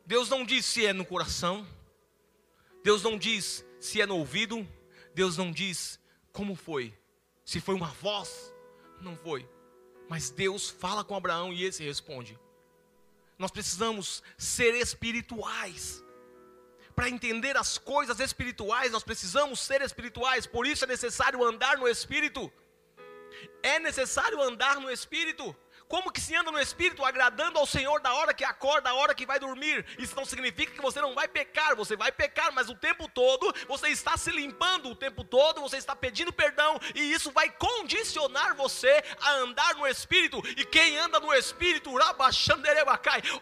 Deus 0.04 0.28
não 0.28 0.44
diz 0.44 0.66
se 0.66 0.84
é 0.84 0.92
no 0.92 1.06
coração. 1.06 1.66
Deus 2.82 3.02
não 3.02 3.16
diz 3.16 3.64
se 3.80 4.00
é 4.00 4.06
no 4.06 4.18
ouvido. 4.18 4.68
Deus 5.14 5.38
não 5.38 5.50
diz 5.50 5.98
como 6.32 6.54
foi. 6.54 6.92
Se 7.46 7.60
foi 7.60 7.74
uma 7.74 7.86
voz, 7.86 8.52
não 9.00 9.16
foi. 9.16 9.48
Mas 10.06 10.28
Deus 10.28 10.68
fala 10.68 11.02
com 11.02 11.16
Abraão 11.16 11.50
e 11.50 11.64
esse 11.64 11.82
responde. 11.82 12.38
Nós 13.38 13.50
precisamos 13.50 14.22
ser 14.36 14.74
espirituais. 14.74 16.04
Para 16.94 17.08
entender 17.08 17.56
as 17.56 17.78
coisas 17.78 18.20
espirituais, 18.20 18.92
nós 18.92 19.02
precisamos 19.02 19.60
ser 19.60 19.80
espirituais. 19.80 20.46
Por 20.46 20.66
isso 20.66 20.84
é 20.84 20.88
necessário 20.88 21.42
andar 21.42 21.78
no 21.78 21.88
espírito. 21.88 22.52
É 23.62 23.78
necessário 23.78 24.40
andar 24.40 24.80
no 24.80 24.90
Espírito. 24.90 25.56
Como 25.86 26.10
que 26.10 26.20
se 26.20 26.34
anda 26.34 26.50
no 26.50 26.58
Espírito? 26.58 27.04
Agradando 27.04 27.58
ao 27.58 27.66
Senhor 27.66 28.00
da 28.00 28.12
hora 28.14 28.32
que 28.32 28.42
acorda, 28.42 28.90
da 28.90 28.94
hora 28.94 29.14
que 29.14 29.26
vai 29.26 29.38
dormir. 29.38 29.84
Isso 29.98 30.16
não 30.16 30.24
significa 30.24 30.72
que 30.72 30.80
você 30.80 31.00
não 31.00 31.14
vai 31.14 31.28
pecar, 31.28 31.76
você 31.76 31.94
vai 31.94 32.10
pecar, 32.10 32.52
mas 32.52 32.68
o 32.68 32.74
tempo 32.74 33.08
todo 33.08 33.54
você 33.68 33.88
está 33.88 34.16
se 34.16 34.30
limpando, 34.30 34.88
o 34.88 34.96
tempo 34.96 35.22
todo 35.22 35.60
você 35.60 35.76
está 35.76 35.94
pedindo 35.94 36.32
perdão, 36.32 36.80
e 36.94 37.12
isso 37.12 37.30
vai 37.30 37.50
condicionar 37.50 38.56
você 38.56 39.04
a 39.20 39.32
andar 39.34 39.74
no 39.76 39.86
Espírito. 39.86 40.42
E 40.56 40.64
quem 40.64 40.98
anda 40.98 41.20
no 41.20 41.32
Espírito, 41.34 41.90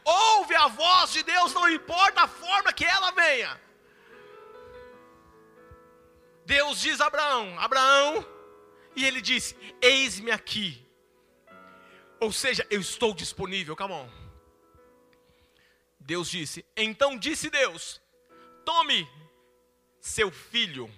ouve 0.05 0.55
a 0.57 0.69
voz 0.69 1.13
de 1.13 1.23
Deus, 1.23 1.55
não 1.55 1.69
importa 1.69 2.23
a 2.23 2.29
forma 2.29 2.73
que 2.73 2.85
ela 2.85 3.13
venha. 3.13 3.61
Deus 6.45 6.81
diz 6.81 7.01
a 7.01 7.07
Abraão: 7.07 7.59
Abraão, 7.59 8.27
e 8.95 9.05
ele 9.05 9.21
disse: 9.21 9.57
Eis-me 9.81 10.31
aqui. 10.31 10.87
Ou 12.21 12.33
seja, 12.33 12.67
eu 12.71 12.81
estou 12.81 13.15
disponível, 13.15 13.77
come 13.77 13.95
on. 13.95 14.09
Deus 15.99 16.31
disse: 16.31 16.65
Então 16.77 17.19
disse 17.19 17.51
Deus: 17.51 18.01
Tome 18.65 19.09
seu 20.01 20.31
filho, 20.31 20.91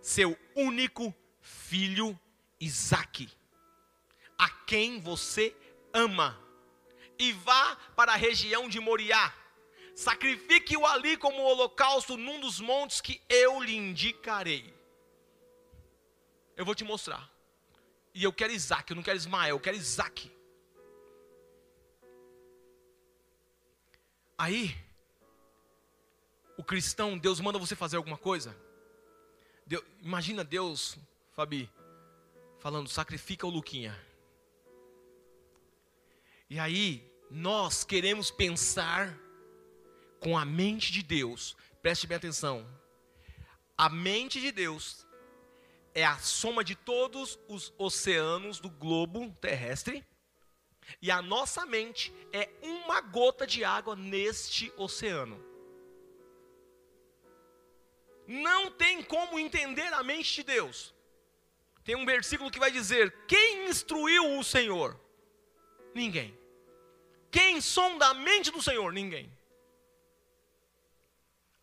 seu 0.00 0.38
único 0.54 1.14
filho 1.40 2.18
Isaque, 2.60 3.28
a 4.36 4.48
quem 4.48 5.00
você 5.00 5.54
ama, 5.92 6.38
e 7.18 7.32
vá 7.32 7.76
para 7.96 8.12
a 8.12 8.16
região 8.16 8.68
de 8.68 8.80
Moriá. 8.80 9.34
Sacrifique-o 9.94 10.86
ali 10.86 11.16
como 11.16 11.42
holocausto 11.42 12.16
num 12.16 12.38
dos 12.38 12.60
montes 12.60 13.00
que 13.00 13.20
eu 13.28 13.60
lhe 13.60 13.74
indicarei 13.74 14.77
eu 16.58 16.64
vou 16.64 16.74
te 16.74 16.82
mostrar. 16.82 17.32
E 18.12 18.24
eu 18.24 18.32
quero 18.32 18.52
Isaac, 18.52 18.90
eu 18.90 18.96
não 18.96 19.02
quero 19.02 19.16
Ismael, 19.16 19.54
eu 19.54 19.60
quero 19.60 19.76
Isaac. 19.76 20.30
Aí, 24.36 24.76
o 26.56 26.64
cristão, 26.64 27.16
Deus 27.16 27.38
manda 27.38 27.60
você 27.60 27.76
fazer 27.76 27.96
alguma 27.96 28.18
coisa. 28.18 28.56
Deus, 29.64 29.84
imagina 30.02 30.42
Deus, 30.42 30.98
Fabi, 31.30 31.70
falando: 32.58 32.88
sacrifica 32.88 33.46
o 33.46 33.50
Luquinha. 33.50 33.96
E 36.50 36.58
aí, 36.58 37.08
nós 37.30 37.84
queremos 37.84 38.32
pensar 38.32 39.16
com 40.18 40.36
a 40.36 40.44
mente 40.44 40.90
de 40.90 41.04
Deus. 41.04 41.56
Preste 41.80 42.08
bem 42.08 42.16
atenção. 42.16 42.66
A 43.76 43.88
mente 43.88 44.40
de 44.40 44.50
Deus 44.50 45.06
é 45.98 46.04
a 46.04 46.16
soma 46.18 46.62
de 46.62 46.76
todos 46.76 47.36
os 47.48 47.74
oceanos 47.76 48.60
do 48.60 48.70
globo 48.70 49.28
terrestre, 49.40 50.06
e 51.02 51.10
a 51.10 51.20
nossa 51.20 51.66
mente 51.66 52.14
é 52.32 52.48
uma 52.62 53.00
gota 53.00 53.44
de 53.44 53.64
água 53.64 53.96
neste 53.96 54.72
oceano. 54.76 55.44
Não 58.28 58.70
tem 58.70 59.02
como 59.02 59.40
entender 59.40 59.92
a 59.92 60.04
mente 60.04 60.36
de 60.36 60.44
Deus. 60.44 60.94
Tem 61.82 61.96
um 61.96 62.06
versículo 62.06 62.50
que 62.50 62.60
vai 62.60 62.70
dizer: 62.70 63.12
Quem 63.26 63.68
instruiu 63.68 64.38
o 64.38 64.44
Senhor? 64.44 64.98
Ninguém. 65.94 66.38
Quem 67.28 67.60
sonda 67.60 68.06
a 68.06 68.14
mente 68.14 68.52
do 68.52 68.62
Senhor? 68.62 68.92
Ninguém. 68.92 69.32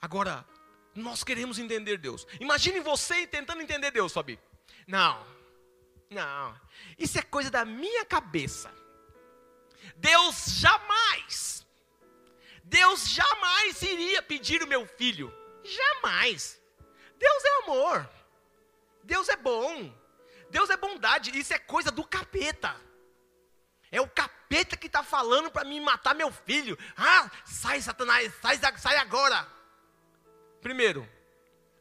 Agora, 0.02 0.46
nós 0.96 1.24
queremos 1.24 1.60
entender 1.60 1.98
Deus. 1.98 2.26
Imagine 2.40 2.80
você 2.80 3.28
tentando 3.28 3.62
entender 3.62 3.92
Deus, 3.92 4.14
Fabi. 4.14 4.40
Não, 4.88 5.26
não. 6.10 6.60
Isso 6.98 7.20
é 7.20 7.22
coisa 7.22 7.52
da 7.52 7.66
minha 7.66 8.06
cabeça. 8.06 8.74
Deus 9.98 10.46
jamais, 10.48 11.66
Deus 12.64 13.08
jamais 13.08 13.82
iria 13.82 14.22
pedir 14.22 14.64
o 14.64 14.68
meu 14.68 14.88
filho. 14.88 15.34
Jamais. 15.64 16.60
Deus 17.18 17.44
é 17.44 17.64
amor. 17.64 18.10
Deus 19.04 19.30
é 19.30 19.36
bom. 19.36 19.94
Deus 20.50 20.70
é 20.70 20.78
bondade. 20.78 21.38
Isso 21.38 21.54
é 21.54 21.60
coisa 21.60 21.92
do 21.92 22.04
capeta. 22.04 22.76
É 23.92 24.02
o 24.02 24.08
capeta 24.10 24.76
que 24.76 24.88
está 24.88 25.04
falando 25.04 25.52
para 25.52 25.64
mim 25.64 25.80
matar 25.80 26.16
meu 26.16 26.32
filho. 26.32 26.78
Ah, 26.98 27.30
sai, 27.46 27.82
Satanás, 27.82 28.34
sai, 28.42 28.60
sai 28.78 28.98
agora. 28.98 29.55
Primeiro, 30.66 31.08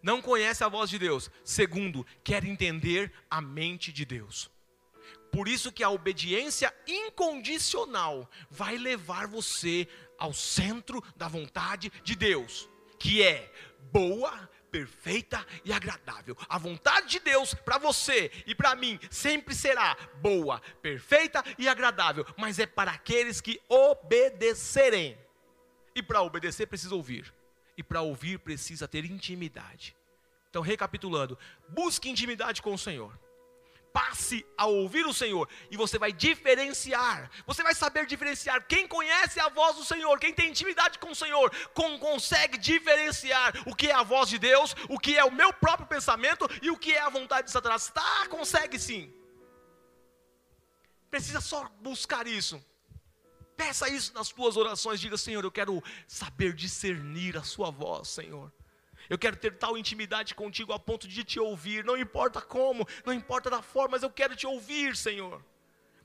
não 0.03 0.21
conhece 0.21 0.63
a 0.63 0.69
voz 0.69 0.91
de 0.91 0.99
Deus. 0.99 1.31
Segundo, 1.43 2.07
quer 2.23 2.45
entender 2.45 3.11
a 3.31 3.41
mente 3.41 3.91
de 3.91 4.05
Deus. 4.05 4.51
Por 5.33 5.49
isso 5.49 5.73
que 5.73 5.83
a 5.83 5.89
obediência 5.89 6.71
incondicional 6.87 8.31
vai 8.51 8.77
levar 8.77 9.27
você 9.27 9.89
ao 10.19 10.35
centro 10.35 11.03
da 11.17 11.29
vontade 11.29 11.91
de 12.03 12.15
Deus, 12.15 12.69
que 12.99 13.23
é 13.23 13.51
boa, 13.91 14.51
perfeita 14.71 15.47
e 15.65 15.73
agradável. 15.73 16.37
A 16.47 16.59
vontade 16.59 17.09
de 17.09 17.21
Deus 17.21 17.55
para 17.55 17.79
você 17.79 18.31
e 18.47 18.55
para 18.55 18.77
mim 18.77 19.01
sempre 19.11 19.55
será 19.55 19.97
boa, 20.21 20.61
perfeita 20.83 21.43
e 21.57 21.67
agradável, 21.71 22.27
mas 22.37 22.59
é 22.59 22.67
para 22.67 22.91
aqueles 22.91 23.41
que 23.41 23.59
obedecerem. 23.67 25.17
E 25.95 26.03
para 26.03 26.21
obedecer 26.21 26.67
precisa 26.67 26.95
ouvir, 26.95 27.33
e 27.77 27.83
para 27.83 28.01
ouvir 28.01 28.39
precisa 28.39 28.87
ter 28.87 29.05
intimidade. 29.05 29.97
Então, 30.51 30.63
recapitulando, 30.63 31.39
busque 31.69 32.09
intimidade 32.09 32.63
com 32.63 32.75
o 32.75 32.79
Senhor 32.79 33.19
passe 33.95 34.45
a 34.59 34.67
ouvir 34.67 35.07
o 35.07 35.15
Senhor 35.15 35.49
e 35.71 35.77
você 35.77 36.01
vai 36.01 36.13
diferenciar. 36.13 37.31
Você 37.47 37.63
vai 37.63 37.73
saber 37.73 38.07
diferenciar. 38.07 38.67
Quem 38.67 38.89
conhece 38.89 39.39
a 39.39 39.49
voz 39.49 39.77
do 39.77 39.85
Senhor, 39.85 40.19
quem 40.19 40.35
tem 40.35 40.51
intimidade 40.51 40.99
com 40.99 41.13
o 41.13 41.15
Senhor, 41.15 41.49
com, 41.73 41.97
consegue 42.01 42.59
diferenciar 42.59 43.55
o 43.65 43.73
que 43.73 43.87
é 43.87 43.95
a 43.95 44.03
voz 44.03 44.29
de 44.29 44.37
Deus, 44.37 44.75
o 44.89 44.99
que 44.99 45.17
é 45.17 45.25
o 45.25 45.31
meu 45.31 45.53
próprio 45.53 45.87
pensamento 45.87 46.45
e 46.61 46.73
o 46.73 46.77
que 46.77 46.93
é 46.93 47.03
a 47.03 47.09
vontade 47.09 47.47
de 47.47 47.53
Satanás. 47.53 47.89
Tá, 47.89 48.27
consegue 48.29 48.81
sim. 48.81 49.15
Precisa 51.09 51.41
só 51.41 51.69
buscar 51.81 52.27
isso. 52.27 52.61
Peça 53.57 53.89
isso 53.89 54.13
nas 54.15 54.29
tuas 54.29 54.57
orações. 54.57 55.01
Diga, 55.01 55.17
Senhor, 55.17 55.45
eu 55.45 55.51
quero 55.51 55.83
saber 56.07 56.53
discernir 56.53 57.37
a 57.37 57.43
Sua 57.43 57.71
voz, 57.71 58.09
Senhor. 58.09 58.53
Eu 59.09 59.19
quero 59.19 59.37
ter 59.37 59.59
tal 59.59 59.77
intimidade 59.77 60.35
contigo 60.35 60.73
a 60.73 60.79
ponto 60.79 61.07
de 61.07 61.23
te 61.25 61.39
ouvir, 61.39 61.85
não 61.85 61.97
importa 61.97 62.41
como, 62.41 62.87
não 63.05 63.13
importa 63.13 63.51
da 63.51 63.61
forma, 63.61 63.93
mas 63.93 64.03
eu 64.03 64.11
quero 64.11 64.35
te 64.35 64.47
ouvir, 64.47 64.97
Senhor. 64.97 65.45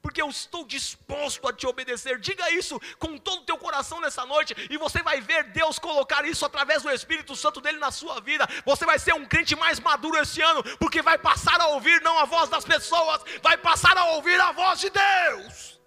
Porque 0.01 0.21
eu 0.21 0.29
estou 0.29 0.65
disposto 0.65 1.45
a 1.47 1.53
te 1.53 1.67
obedecer. 1.67 2.19
Diga 2.19 2.49
isso 2.51 2.79
com 2.97 3.17
todo 3.17 3.41
o 3.41 3.45
teu 3.45 3.57
coração 3.57 3.99
nessa 3.99 4.25
noite, 4.25 4.55
e 4.69 4.77
você 4.77 5.01
vai 5.01 5.19
ver 5.21 5.45
Deus 5.51 5.77
colocar 5.77 6.25
isso 6.25 6.45
através 6.45 6.83
do 6.83 6.91
Espírito 6.91 7.35
Santo 7.35 7.59
dele 7.59 7.79
na 7.79 7.91
sua 7.91 8.19
vida. 8.21 8.47
Você 8.65 8.85
vai 8.85 8.99
ser 8.99 9.13
um 9.13 9.25
crente 9.25 9.55
mais 9.55 9.79
maduro 9.79 10.17
esse 10.17 10.41
ano, 10.41 10.63
porque 10.77 11.01
vai 11.01 11.17
passar 11.17 11.59
a 11.59 11.67
ouvir 11.67 12.01
não 12.01 12.17
a 12.17 12.25
voz 12.25 12.49
das 12.49 12.65
pessoas, 12.65 13.21
vai 13.41 13.57
passar 13.57 13.97
a 13.97 14.11
ouvir 14.11 14.39
a 14.39 14.51
voz 14.51 14.79
de 14.79 14.89
Deus. 14.89 15.78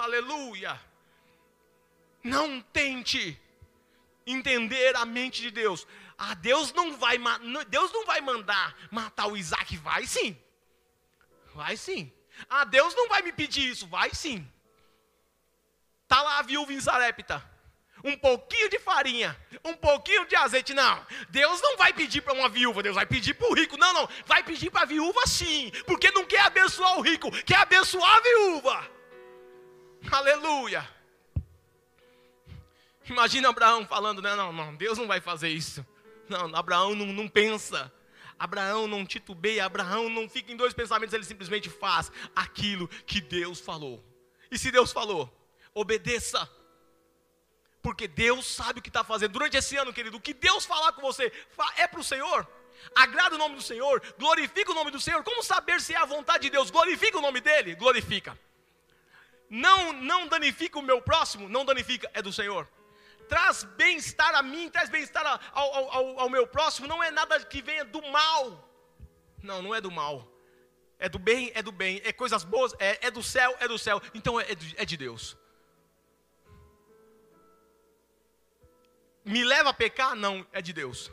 Aleluia. 0.00 0.80
Não 2.24 2.62
tente 2.62 3.38
entender 4.26 4.96
a 4.96 5.04
mente 5.04 5.42
de 5.42 5.50
Deus. 5.50 5.86
Ah, 6.16 6.32
Deus 6.32 6.72
não 6.72 6.96
vai, 6.96 7.18
Deus 7.68 7.92
não 7.92 8.06
vai 8.06 8.22
mandar 8.22 8.74
matar 8.90 9.26
o 9.26 9.36
Isaac, 9.36 9.76
vai 9.76 10.06
sim. 10.06 10.34
Vai 11.54 11.76
sim. 11.76 12.10
Ah, 12.48 12.64
Deus 12.64 12.94
não 12.94 13.08
vai 13.08 13.20
me 13.20 13.30
pedir 13.30 13.68
isso, 13.68 13.86
vai 13.86 14.14
sim. 14.14 14.50
Tá 16.08 16.22
lá 16.22 16.38
a 16.38 16.42
viúva 16.42 16.72
em 16.72 16.80
Zarepta. 16.80 17.44
Um 18.02 18.16
pouquinho 18.16 18.70
de 18.70 18.78
farinha, 18.78 19.38
um 19.62 19.74
pouquinho 19.74 20.24
de 20.26 20.34
azeite. 20.34 20.72
Não, 20.72 21.06
Deus 21.28 21.60
não 21.60 21.76
vai 21.76 21.92
pedir 21.92 22.22
para 22.22 22.32
uma 22.32 22.48
viúva, 22.48 22.82
Deus 22.82 22.94
vai 22.94 23.04
pedir 23.04 23.34
para 23.34 23.48
o 23.48 23.54
rico. 23.54 23.76
Não, 23.76 23.92
não, 23.92 24.08
vai 24.24 24.42
pedir 24.42 24.70
para 24.70 24.82
a 24.82 24.86
viúva 24.86 25.26
sim, 25.26 25.70
porque 25.86 26.10
não 26.10 26.24
quer 26.24 26.40
abençoar 26.40 26.98
o 26.98 27.02
rico, 27.02 27.30
quer 27.44 27.58
abençoar 27.58 28.16
a 28.16 28.20
viúva. 28.20 28.99
Aleluia. 30.10 30.88
Imagina 33.04 33.48
Abraão 33.48 33.84
falando, 33.86 34.22
não, 34.22 34.36
não, 34.36 34.52
não, 34.52 34.76
Deus 34.76 34.96
não 34.96 35.06
vai 35.06 35.20
fazer 35.20 35.48
isso. 35.48 35.84
Não, 36.28 36.54
Abraão 36.54 36.94
não, 36.94 37.06
não 37.06 37.28
pensa. 37.28 37.92
Abraão 38.38 38.86
não 38.86 39.04
titubeia, 39.04 39.66
Abraão 39.66 40.08
não 40.08 40.28
fica 40.28 40.50
em 40.52 40.56
dois 40.56 40.72
pensamentos, 40.72 41.12
ele 41.12 41.24
simplesmente 41.24 41.68
faz 41.68 42.10
aquilo 42.34 42.88
que 43.04 43.20
Deus 43.20 43.60
falou. 43.60 44.02
E 44.50 44.56
se 44.56 44.70
Deus 44.70 44.92
falou, 44.92 45.30
obedeça. 45.74 46.48
Porque 47.82 48.06
Deus 48.06 48.46
sabe 48.46 48.78
o 48.78 48.82
que 48.82 48.88
está 48.88 49.04
fazendo. 49.04 49.32
Durante 49.32 49.56
esse 49.56 49.76
ano, 49.76 49.92
querido, 49.92 50.16
o 50.16 50.20
que 50.20 50.32
Deus 50.32 50.64
falar 50.64 50.92
com 50.92 51.02
você 51.02 51.32
é 51.76 51.86
para 51.86 52.00
o 52.00 52.04
Senhor. 52.04 52.46
Agrada 52.94 53.34
o 53.34 53.38
nome 53.38 53.56
do 53.56 53.62
Senhor, 53.62 54.02
glorifica 54.18 54.70
o 54.70 54.74
nome 54.74 54.90
do 54.90 55.00
Senhor. 55.00 55.22
Como 55.22 55.42
saber 55.42 55.80
se 55.80 55.92
é 55.92 55.98
a 55.98 56.06
vontade 56.06 56.44
de 56.44 56.50
Deus? 56.50 56.70
Glorifica 56.70 57.18
o 57.18 57.22
nome 57.22 57.40
dele? 57.40 57.74
Glorifica. 57.74 58.38
Não, 59.50 59.92
não 59.92 60.28
danifica 60.28 60.78
o 60.78 60.82
meu 60.82 61.02
próximo? 61.02 61.48
Não 61.48 61.64
danifica, 61.64 62.08
é 62.14 62.22
do 62.22 62.32
Senhor 62.32 62.66
traz 63.30 63.62
bem-estar 63.62 64.34
a 64.34 64.42
mim, 64.42 64.68
traz 64.68 64.90
bem-estar 64.90 65.24
ao, 65.52 65.74
ao, 65.74 66.20
ao, 66.22 66.28
meu 66.28 66.48
próximo, 66.48 66.88
não 66.88 67.00
é 67.00 67.12
nada 67.12 67.38
que 67.44 67.62
venha 67.62 67.84
do 67.84 68.02
mal. 68.10 68.68
Não, 69.40 69.62
não 69.62 69.72
é 69.72 69.80
do 69.80 69.88
mal. 69.88 70.28
É 70.98 71.08
do 71.08 71.18
bem, 71.18 71.52
é 71.54 71.62
do 71.62 71.70
bem. 71.70 72.02
É 72.04 72.12
coisas 72.12 72.42
boas, 72.42 72.74
é, 72.80 73.06
é 73.06 73.10
do 73.10 73.22
céu, 73.22 73.56
é 73.60 73.68
do 73.68 73.78
céu. 73.78 74.02
Então 74.12 74.40
é, 74.40 74.50
é, 74.50 74.54
de, 74.56 74.74
é 74.76 74.84
de 74.84 74.96
Deus. 74.96 75.36
Me 79.24 79.44
leva 79.44 79.70
a 79.70 79.72
pecar? 79.74 80.16
Não, 80.16 80.44
é 80.52 80.60
de 80.60 80.72
Deus. 80.72 81.10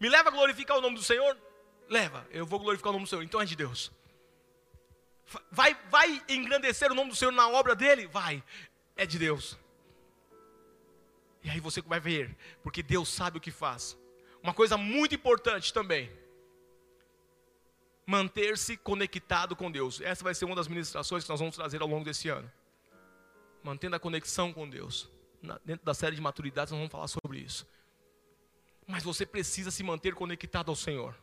Me 0.00 0.08
leva 0.08 0.30
a 0.30 0.32
glorificar 0.32 0.78
o 0.78 0.80
nome 0.80 0.96
do 0.96 1.02
Senhor? 1.02 1.36
Leva, 1.90 2.26
eu 2.30 2.46
vou 2.46 2.58
glorificar 2.58 2.88
o 2.88 2.94
nome 2.94 3.04
do 3.04 3.08
Senhor. 3.08 3.22
Então 3.22 3.40
é 3.40 3.44
de 3.44 3.54
Deus. 3.54 3.92
Vai, 5.50 5.74
vai 5.90 6.22
engrandecer 6.28 6.90
o 6.92 6.94
nome 6.94 7.10
do 7.10 7.16
Senhor 7.16 7.32
na 7.32 7.48
obra 7.48 7.74
dele? 7.74 8.06
Vai, 8.06 8.42
é 8.96 9.06
de 9.06 9.18
Deus. 9.18 9.58
E 11.42 11.50
aí 11.50 11.60
você 11.60 11.82
vai 11.82 12.00
ver, 12.00 12.36
porque 12.62 12.82
Deus 12.82 13.08
sabe 13.08 13.38
o 13.38 13.40
que 13.40 13.50
faz. 13.50 13.96
Uma 14.42 14.54
coisa 14.54 14.76
muito 14.76 15.14
importante 15.14 15.72
também: 15.72 16.10
manter-se 18.06 18.76
conectado 18.76 19.54
com 19.54 19.70
Deus. 19.70 20.00
Essa 20.00 20.24
vai 20.24 20.34
ser 20.34 20.44
uma 20.44 20.56
das 20.56 20.68
ministrações 20.68 21.24
que 21.24 21.30
nós 21.30 21.40
vamos 21.40 21.54
trazer 21.54 21.82
ao 21.82 21.88
longo 21.88 22.04
desse 22.04 22.28
ano. 22.28 22.50
Mantendo 23.62 23.96
a 23.96 24.00
conexão 24.00 24.52
com 24.52 24.68
Deus. 24.68 25.10
dentro 25.64 25.84
da 25.84 25.94
série 25.94 26.16
de 26.16 26.22
maturidades, 26.22 26.70
nós 26.70 26.78
vamos 26.78 26.92
falar 26.92 27.08
sobre 27.08 27.38
isso. 27.38 27.66
Mas 28.86 29.02
você 29.02 29.24
precisa 29.24 29.70
se 29.70 29.82
manter 29.82 30.14
conectado 30.14 30.70
ao 30.70 30.76
Senhor. 30.76 31.14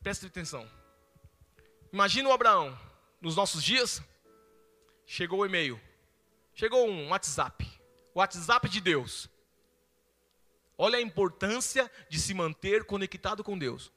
Preste 0.00 0.26
atenção. 0.26 0.68
Imagina 1.92 2.28
o 2.28 2.32
Abraão, 2.32 2.78
nos 3.20 3.34
nossos 3.36 3.62
dias, 3.62 4.02
chegou 5.06 5.40
o 5.40 5.46
e-mail, 5.46 5.80
chegou 6.54 6.88
um 6.88 7.08
WhatsApp 7.10 7.78
WhatsApp 8.18 8.68
de 8.68 8.80
Deus. 8.80 9.30
Olha 10.76 10.98
a 10.98 11.00
importância 11.00 11.90
de 12.08 12.18
se 12.18 12.34
manter 12.34 12.84
conectado 12.84 13.44
com 13.44 13.56
Deus. 13.56 13.92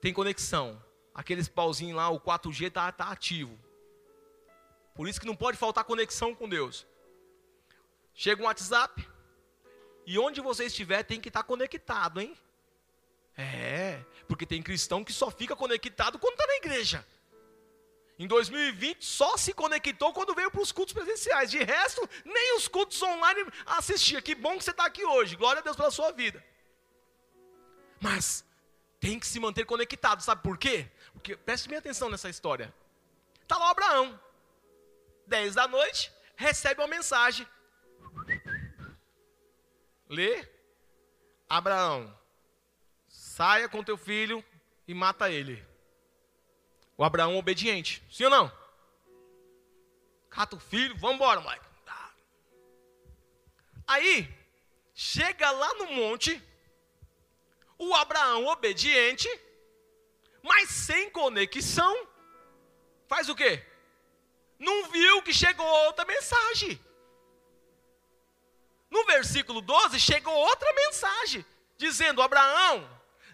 Tem 0.00 0.12
conexão. 0.12 0.80
Aqueles 1.12 1.48
pauzinhos 1.48 1.96
lá, 1.96 2.08
o 2.08 2.20
4G 2.20 2.68
está 2.68 2.92
tá 2.92 3.10
ativo. 3.10 3.58
Por 4.94 5.08
isso 5.08 5.20
que 5.20 5.26
não 5.26 5.34
pode 5.34 5.58
faltar 5.58 5.82
conexão 5.84 6.36
com 6.36 6.48
Deus. 6.48 6.86
Chega 8.14 8.42
um 8.42 8.46
WhatsApp. 8.46 9.08
E 10.06 10.18
onde 10.20 10.40
você 10.40 10.66
estiver 10.66 11.02
tem 11.02 11.20
que 11.20 11.28
estar 11.28 11.42
tá 11.42 11.46
conectado, 11.48 12.20
hein? 12.20 12.36
É, 13.36 14.02
porque 14.26 14.46
tem 14.46 14.62
cristão 14.62 15.04
que 15.04 15.12
só 15.12 15.30
fica 15.30 15.54
conectado 15.54 16.18
quando 16.18 16.34
está 16.34 16.46
na 16.46 16.56
igreja. 16.56 17.06
Em 18.18 18.26
2020 18.26 19.04
só 19.04 19.36
se 19.36 19.52
conectou 19.52 20.12
quando 20.12 20.34
veio 20.34 20.50
para 20.50 20.62
os 20.62 20.72
cultos 20.72 20.94
presenciais. 20.94 21.50
De 21.50 21.62
resto, 21.62 22.08
nem 22.24 22.56
os 22.56 22.66
cultos 22.66 23.00
online 23.02 23.44
assistia. 23.66 24.22
Que 24.22 24.34
bom 24.34 24.56
que 24.56 24.64
você 24.64 24.70
está 24.70 24.86
aqui 24.86 25.04
hoje. 25.04 25.36
Glória 25.36 25.60
a 25.60 25.62
Deus 25.62 25.76
pela 25.76 25.90
sua 25.90 26.12
vida. 26.12 26.42
Mas 28.00 28.44
tem 28.98 29.20
que 29.20 29.26
se 29.26 29.38
manter 29.38 29.66
conectado. 29.66 30.22
Sabe 30.22 30.42
por 30.42 30.56
quê? 30.56 30.90
Porque 31.12 31.36
preste 31.36 31.68
bem 31.68 31.78
atenção 31.78 32.08
nessa 32.08 32.30
história. 32.30 32.74
Está 33.42 33.58
lá 33.58 33.66
o 33.66 33.70
Abraão. 33.70 34.20
10 35.26 35.54
da 35.54 35.68
noite, 35.68 36.10
recebe 36.36 36.80
uma 36.80 36.88
mensagem. 36.88 37.46
Lê. 40.08 40.48
Abraão, 41.48 42.16
saia 43.16 43.68
com 43.68 43.82
teu 43.82 43.96
filho 43.96 44.44
e 44.86 44.94
mata 44.94 45.30
ele. 45.30 45.64
O 46.96 47.04
Abraão 47.04 47.36
obediente, 47.36 48.02
sim 48.10 48.24
ou 48.24 48.30
não? 48.30 48.52
Cata 50.30 50.56
o 50.56 50.60
filho, 50.60 50.96
vamos 50.98 51.16
embora, 51.16 51.40
moleque. 51.40 51.66
Aí, 53.86 54.28
chega 54.94 55.50
lá 55.50 55.74
no 55.74 55.86
monte, 55.92 56.42
o 57.78 57.94
Abraão 57.94 58.46
obediente, 58.46 59.28
mas 60.42 60.70
sem 60.70 61.08
conexão, 61.10 62.08
faz 63.06 63.28
o 63.28 63.34
quê? 63.34 63.64
Não 64.58 64.88
viu 64.90 65.22
que 65.22 65.32
chegou 65.32 65.66
outra 65.66 66.04
mensagem. 66.04 66.80
No 68.90 69.04
versículo 69.04 69.60
12 69.60 70.00
chegou 70.00 70.34
outra 70.34 70.72
mensagem, 70.72 71.44
dizendo: 71.76 72.22
Abraão, 72.22 72.88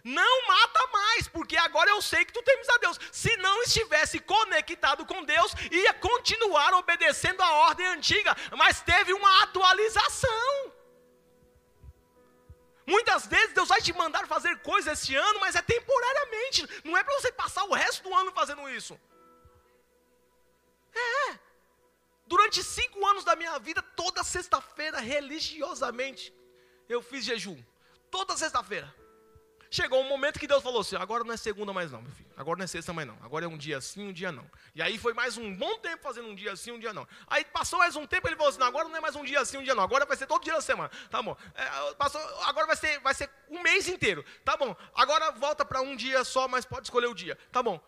não 0.05 0.47
mata 0.47 0.87
mais, 0.89 1.29
porque 1.29 1.57
agora 1.57 1.91
eu 1.91 2.03
sei 2.03 2.25
que 2.25 2.33
tu 2.33 2.43
temes 2.43 2.69
a 2.69 2.79
Deus. 2.79 2.99
Se 3.13 3.37
não 3.37 3.63
estivesse 3.63 4.19
conectado 4.19 5.07
com 5.07 5.25
Deus, 5.25 5.55
ia 5.71 5.95
continuar 5.95 6.75
obedecendo 6.75 7.41
a 7.41 7.53
ordem 7.69 7.87
antiga, 7.87 8.37
mas 8.57 8.81
teve 8.81 9.13
uma 9.13 9.43
atualização. 9.45 10.73
Muitas 12.85 13.27
vezes 13.27 13.55
Deus 13.55 13.69
vai 13.69 13.81
te 13.81 13.93
mandar 13.93 14.27
fazer 14.27 14.59
coisas 14.61 14.99
esse 14.99 15.15
ano, 15.15 15.39
mas 15.41 15.55
é 15.55 15.63
temporariamente, 15.63 16.67
não 16.85 16.97
é 16.97 17.05
para 17.05 17.15
você 17.15 17.31
passar 17.31 17.65
o 17.65 17.73
resto 17.73 18.03
do 18.03 18.15
ano 18.15 18.33
fazendo 18.33 18.69
isso. 18.69 18.99
É. 20.93 21.39
Durante 22.27 22.63
cinco 22.63 23.07
anos 23.07 23.25
da 23.25 23.37
minha 23.37 23.57
vida, 23.59 23.83
toda 23.83 24.25
sexta-feira, 24.25 24.99
religiosamente, 24.99 26.35
eu 26.89 27.01
fiz 27.03 27.25
jejum. 27.25 27.63
Toda 28.11 28.37
sexta-feira. 28.37 28.93
Chegou 29.73 30.03
um 30.03 30.07
momento 30.07 30.39
que 30.39 30.47
Deus 30.47 30.63
falou 30.63 30.83
assim: 30.83 30.97
agora 30.97 31.25
não 31.25 31.33
é 31.33 31.37
segunda 31.39 31.73
mais 31.73 31.91
não, 31.91 32.03
meu 32.03 32.13
filho. 32.13 32.29
Agora 32.37 32.59
não 32.59 32.65
é 32.65 32.67
sexta 32.67 32.93
mais 32.93 33.09
não. 33.09 33.17
Agora 33.23 33.47
é 33.47 33.49
um 33.49 33.57
dia 33.57 33.81
sim, 33.81 34.09
um 34.09 34.13
dia 34.13 34.31
não. 34.31 34.45
E 34.75 34.83
aí 34.83 34.99
foi 34.99 35.15
mais 35.15 35.39
um 35.39 35.57
bom 35.57 35.79
tempo 35.79 36.03
fazendo 36.03 36.29
um 36.29 36.35
dia 36.35 36.55
sim, 36.57 36.73
um 36.73 36.79
dia 36.79 36.93
não. 36.93 37.09
Aí 37.27 37.43
passou 37.43 37.79
mais 37.79 37.97
um 37.97 38.07
tempo, 38.07 38.29
ele 38.29 38.37
falou 38.37 38.51
assim: 38.51 38.63
agora 38.63 38.87
não 38.87 38.97
é 38.99 39.01
mais 39.01 39.17
um 39.17 39.25
dia 39.25 39.43
sim, 39.47 39.57
um 39.57 39.63
dia 39.63 39.75
não. 39.75 39.83
Agora 39.83 40.05
vai 40.05 40.15
ser 40.15 40.27
todo 40.27 40.45
dia 40.45 40.53
da 40.53 40.61
semana. 40.61 40.91
Tá 41.11 41.23
bom. 41.23 41.35
É, 41.55 41.95
passou, 41.95 42.21
agora 42.45 42.67
vai 42.67 42.77
ser, 42.77 43.01
vai 43.01 43.15
ser 43.15 43.31
um 43.49 43.63
mês 43.63 43.89
inteiro. 43.89 44.23
Tá 44.45 44.59
bom. 44.59 44.77
Agora 44.95 45.31
volta 45.31 45.65
para 45.65 45.81
um 45.81 45.97
dia 45.97 46.23
só, 46.23 46.47
mas 46.47 46.67
pode 46.67 46.89
escolher 46.89 47.07
o 47.07 47.15
dia. 47.15 47.39
Tá 47.51 47.63
bom. 47.63 47.81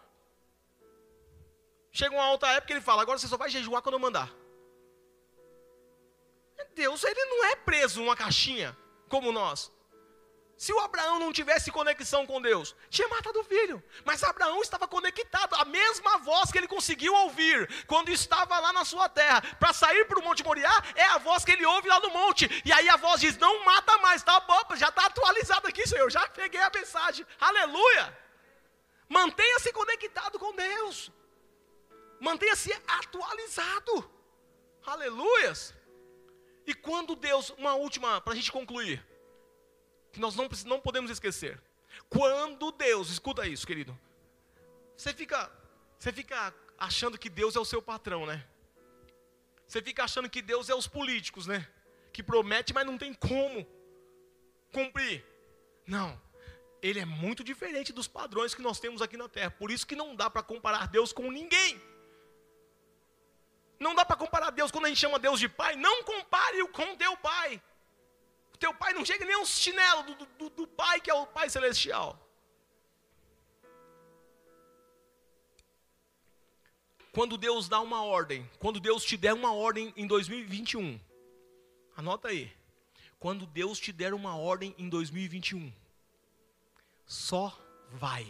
Chega 1.92 2.14
uma 2.14 2.31
outra 2.31 2.51
época 2.53 2.73
ele 2.73 2.81
fala: 2.81 3.03
agora 3.03 3.18
você 3.18 3.29
só 3.29 3.37
vai 3.37 3.51
jejuar 3.51 3.83
quando 3.83 3.97
eu 3.97 4.01
mandar. 4.01 4.33
Deus, 6.75 7.05
ele 7.05 7.25
não 7.27 7.44
é 7.44 7.57
preso 7.57 8.01
numa 8.01 8.16
caixinha 8.16 8.75
como 9.07 9.31
nós. 9.31 9.70
Se 10.56 10.72
o 10.72 10.78
Abraão 10.78 11.18
não 11.18 11.32
tivesse 11.32 11.70
conexão 11.70 12.24
com 12.26 12.40
Deus, 12.40 12.76
tinha 12.88 13.08
matado 13.08 13.40
o 13.40 13.44
filho. 13.44 13.82
Mas 14.04 14.22
Abraão 14.22 14.62
estava 14.62 14.86
conectado. 14.86 15.54
A 15.56 15.64
mesma 15.64 16.18
voz 16.18 16.52
que 16.52 16.58
ele 16.58 16.68
conseguiu 16.68 17.12
ouvir 17.12 17.68
quando 17.86 18.10
estava 18.10 18.58
lá 18.60 18.72
na 18.72 18.84
sua 18.84 19.08
terra, 19.08 19.42
para 19.58 19.72
sair 19.72 20.04
para 20.06 20.18
o 20.18 20.22
Monte 20.22 20.44
Moriá, 20.44 20.72
é 20.94 21.04
a 21.06 21.18
voz 21.18 21.44
que 21.44 21.52
ele 21.52 21.66
ouve 21.66 21.88
lá 21.88 21.98
no 22.00 22.10
monte. 22.10 22.48
E 22.64 22.72
aí 22.72 22.88
a 22.88 22.96
voz 22.96 23.20
diz: 23.20 23.36
Não 23.36 23.64
mata 23.64 23.98
mais, 23.98 24.22
tá 24.22 24.38
bom, 24.40 24.76
já 24.76 24.88
está 24.88 25.06
atualizado 25.06 25.66
aqui, 25.66 25.86
Senhor. 25.86 26.10
Já 26.10 26.26
peguei 26.28 26.60
a 26.60 26.70
mensagem. 26.72 27.26
Aleluia. 27.40 28.16
Mantenha-se 29.08 29.72
conectado 29.72 30.38
com 30.38 30.54
Deus. 30.54 31.10
Mantenha-se 32.20 32.72
atualizado. 32.86 34.10
Aleluias. 34.86 35.74
E 36.66 36.72
quando 36.74 37.16
Deus, 37.16 37.50
uma 37.58 37.74
última, 37.74 38.20
para 38.20 38.32
a 38.32 38.36
gente 38.36 38.52
concluir 38.52 39.04
que 40.14 40.20
nós 40.20 40.35
não, 40.35 40.48
não 40.66 40.81
podemos 40.81 41.11
esquecer. 41.11 41.61
Quando 42.09 42.72
Deus, 42.72 43.11
escuta 43.11 43.46
isso, 43.46 43.66
querido. 43.66 43.98
Você 44.96 45.12
fica, 45.12 45.50
você 45.98 46.12
fica 46.12 46.55
achando 46.79 47.18
que 47.18 47.29
Deus 47.29 47.57
é 47.57 47.61
o 47.61 47.64
seu 47.64 47.83
patrão, 47.83 48.24
né? 48.24 48.46
Você 49.66 49.83
fica 49.83 50.05
achando 50.05 50.31
que 50.31 50.40
Deus 50.40 50.68
é 50.68 50.74
os 50.74 50.87
políticos, 50.87 51.46
né? 51.46 51.68
Que 52.12 52.22
promete, 52.22 52.72
mas 52.72 52.87
não 52.87 52.96
tem 52.96 53.12
como 53.12 53.66
cumprir. 54.72 55.24
Não. 55.87 56.20
Ele 56.81 57.00
é 57.00 57.05
muito 57.05 57.42
diferente 57.42 57.92
dos 57.92 58.07
padrões 58.07 58.55
que 58.55 58.62
nós 58.62 58.79
temos 58.79 59.03
aqui 59.03 59.16
na 59.16 59.29
terra. 59.29 59.50
Por 59.50 59.70
isso 59.70 59.87
que 59.87 59.96
não 59.96 60.14
dá 60.14 60.29
para 60.31 60.42
comparar 60.42 60.87
Deus 60.87 61.12
com 61.12 61.31
ninguém. 61.31 61.81
Não 63.81 63.94
dá 63.94 64.05
para 64.05 64.16
comparar 64.16 64.50
Deus 64.50 64.70
quando 64.70 64.87
a 64.87 64.88
gente 64.88 65.00
chama 65.00 65.18
Deus 65.18 65.40
de 65.40 65.48
pai. 65.48 65.77
Não 65.77 66.05
compare-o 66.05 66.68
com 66.68 66.96
teu 66.96 67.16
pai. 67.16 67.61
Teu 68.64 68.72
pai 68.72 68.94
não 68.94 69.05
chega 69.05 69.27
nem 69.27 69.37
um 69.37 69.44
chinelo 69.44 70.03
do, 70.05 70.27
do, 70.38 70.48
do 70.48 70.66
pai 70.66 70.98
que 70.98 71.11
é 71.11 71.14
o 71.14 71.27
pai 71.27 71.50
celestial. 71.50 72.18
Quando 77.12 77.37
Deus 77.37 77.68
dá 77.68 77.79
uma 77.83 78.03
ordem, 78.03 78.50
quando 78.59 78.81
Deus 78.81 79.05
te 79.05 79.18
der 79.18 79.35
uma 79.35 79.53
ordem 79.53 79.92
em 79.98 80.07
2021, 80.07 80.98
anota 81.94 82.29
aí. 82.29 82.50
Quando 83.18 83.44
Deus 83.44 83.79
te 83.79 83.92
der 83.92 84.14
uma 84.14 84.35
ordem 84.35 84.74
em 84.79 84.88
2021, 84.88 85.70
só 87.05 87.55
vai. 87.90 88.27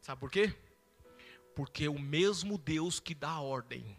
Sabe 0.00 0.20
por 0.20 0.30
quê? 0.30 0.56
Porque 1.54 1.86
o 1.86 1.98
mesmo 1.98 2.56
Deus 2.56 2.98
que 2.98 3.14
dá 3.14 3.28
a 3.28 3.42
ordem 3.42 3.94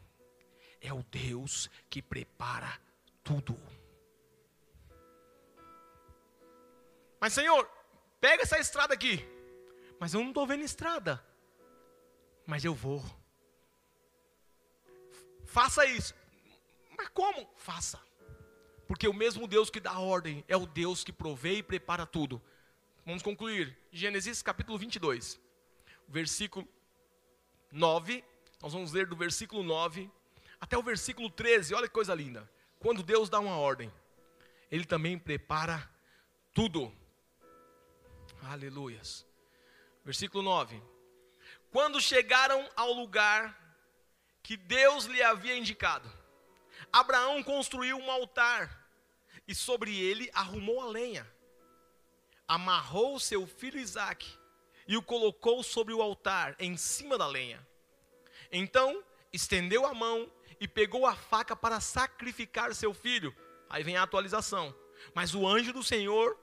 é 0.81 0.91
o 0.91 1.03
Deus 1.03 1.69
que 1.87 2.01
prepara 2.01 2.81
tudo. 3.23 3.55
Mas 7.21 7.33
Senhor, 7.33 7.69
pega 8.19 8.41
essa 8.41 8.57
estrada 8.57 8.95
aqui. 8.95 9.23
Mas 9.99 10.15
eu 10.15 10.21
não 10.21 10.29
estou 10.29 10.47
vendo 10.47 10.63
estrada. 10.63 11.23
Mas 12.47 12.65
eu 12.65 12.73
vou. 12.73 13.05
Faça 15.45 15.85
isso. 15.85 16.15
Mas 16.97 17.07
como? 17.09 17.47
Faça. 17.55 18.01
Porque 18.87 19.07
o 19.07 19.13
mesmo 19.13 19.47
Deus 19.47 19.69
que 19.69 19.79
dá 19.79 19.99
ordem 19.99 20.43
é 20.47 20.57
o 20.57 20.65
Deus 20.65 21.03
que 21.03 21.13
provê 21.13 21.57
e 21.57 21.63
prepara 21.63 22.07
tudo. 22.07 22.41
Vamos 23.05 23.21
concluir. 23.21 23.77
Gênesis 23.91 24.41
capítulo 24.41 24.77
22, 24.79 25.39
versículo 26.07 26.67
9. 27.71 28.23
Nós 28.61 28.73
vamos 28.73 28.91
ler 28.91 29.05
do 29.05 29.15
versículo 29.15 29.61
9 29.61 30.09
até 30.59 30.77
o 30.77 30.83
versículo 30.83 31.29
13. 31.29 31.75
Olha 31.75 31.87
que 31.87 31.93
coisa 31.93 32.15
linda. 32.15 32.49
Quando 32.79 33.03
Deus 33.03 33.29
dá 33.29 33.39
uma 33.39 33.57
ordem, 33.57 33.93
Ele 34.71 34.85
também 34.85 35.19
prepara 35.19 35.87
tudo. 36.53 36.91
Aleluias. 38.43 39.25
Versículo 40.03 40.43
9. 40.43 40.81
Quando 41.71 42.01
chegaram 42.01 42.67
ao 42.75 42.91
lugar 42.91 43.57
que 44.41 44.57
Deus 44.57 45.05
lhe 45.05 45.21
havia 45.21 45.55
indicado, 45.55 46.11
Abraão 46.91 47.41
construiu 47.43 47.97
um 47.97 48.11
altar 48.11 48.81
e 49.47 49.53
sobre 49.53 49.97
ele 49.99 50.29
arrumou 50.33 50.81
a 50.81 50.87
lenha. 50.87 51.29
Amarrou 52.47 53.19
seu 53.19 53.45
filho 53.47 53.79
Isaque 53.79 54.37
e 54.87 54.97
o 54.97 55.01
colocou 55.01 55.63
sobre 55.63 55.93
o 55.93 56.01
altar, 56.01 56.55
em 56.59 56.75
cima 56.75 57.17
da 57.17 57.27
lenha. 57.27 57.65
Então 58.51 59.03
estendeu 59.31 59.85
a 59.85 59.93
mão 59.93 60.29
e 60.59 60.67
pegou 60.67 61.05
a 61.05 61.15
faca 61.15 61.55
para 61.55 61.79
sacrificar 61.79 62.73
seu 62.75 62.93
filho. 62.93 63.35
Aí 63.69 63.83
vem 63.83 63.95
a 63.95 64.03
atualização. 64.03 64.75
Mas 65.13 65.33
o 65.33 65.47
anjo 65.47 65.71
do 65.71 65.81
Senhor 65.81 66.37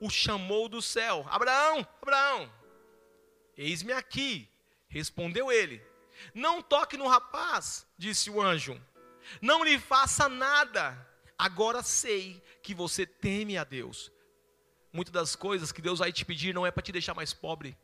o 0.00 0.10
chamou 0.10 0.68
do 0.68 0.82
céu: 0.82 1.24
Abraão, 1.28 1.86
Abraão, 2.02 2.52
eis-me 3.56 3.92
aqui. 3.92 4.48
Respondeu 4.88 5.50
ele: 5.50 5.82
Não 6.32 6.62
toque 6.62 6.96
no 6.96 7.08
rapaz, 7.08 7.86
disse 7.98 8.30
o 8.30 8.40
anjo. 8.40 8.80
Não 9.40 9.64
lhe 9.64 9.78
faça 9.78 10.28
nada. 10.28 11.10
Agora 11.36 11.82
sei 11.82 12.42
que 12.62 12.74
você 12.74 13.04
teme 13.04 13.58
a 13.58 13.64
Deus. 13.64 14.12
Muitas 14.92 15.12
das 15.12 15.34
coisas 15.34 15.72
que 15.72 15.82
Deus 15.82 15.98
vai 15.98 16.12
te 16.12 16.24
pedir 16.24 16.54
não 16.54 16.64
é 16.64 16.70
para 16.70 16.82
te 16.82 16.92
deixar 16.92 17.14
mais 17.14 17.32
pobre. 17.32 17.76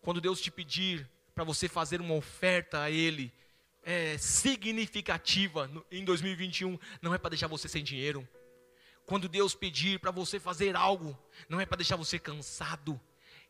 Quando 0.00 0.20
Deus 0.20 0.40
te 0.40 0.50
pedir 0.50 1.08
para 1.34 1.44
você 1.44 1.68
fazer 1.68 2.00
uma 2.00 2.14
oferta 2.14 2.80
a 2.80 2.90
Ele 2.90 3.32
é, 3.82 4.16
significativa 4.16 5.70
em 5.90 6.04
2021, 6.04 6.78
não 7.02 7.12
é 7.12 7.18
para 7.18 7.30
deixar 7.30 7.48
você 7.48 7.68
sem 7.68 7.84
dinheiro 7.84 8.26
quando 9.08 9.26
Deus 9.26 9.54
pedir 9.54 9.98
para 9.98 10.10
você 10.10 10.38
fazer 10.38 10.76
algo, 10.76 11.18
não 11.48 11.58
é 11.58 11.64
para 11.64 11.78
deixar 11.78 11.96
você 11.96 12.18
cansado. 12.18 13.00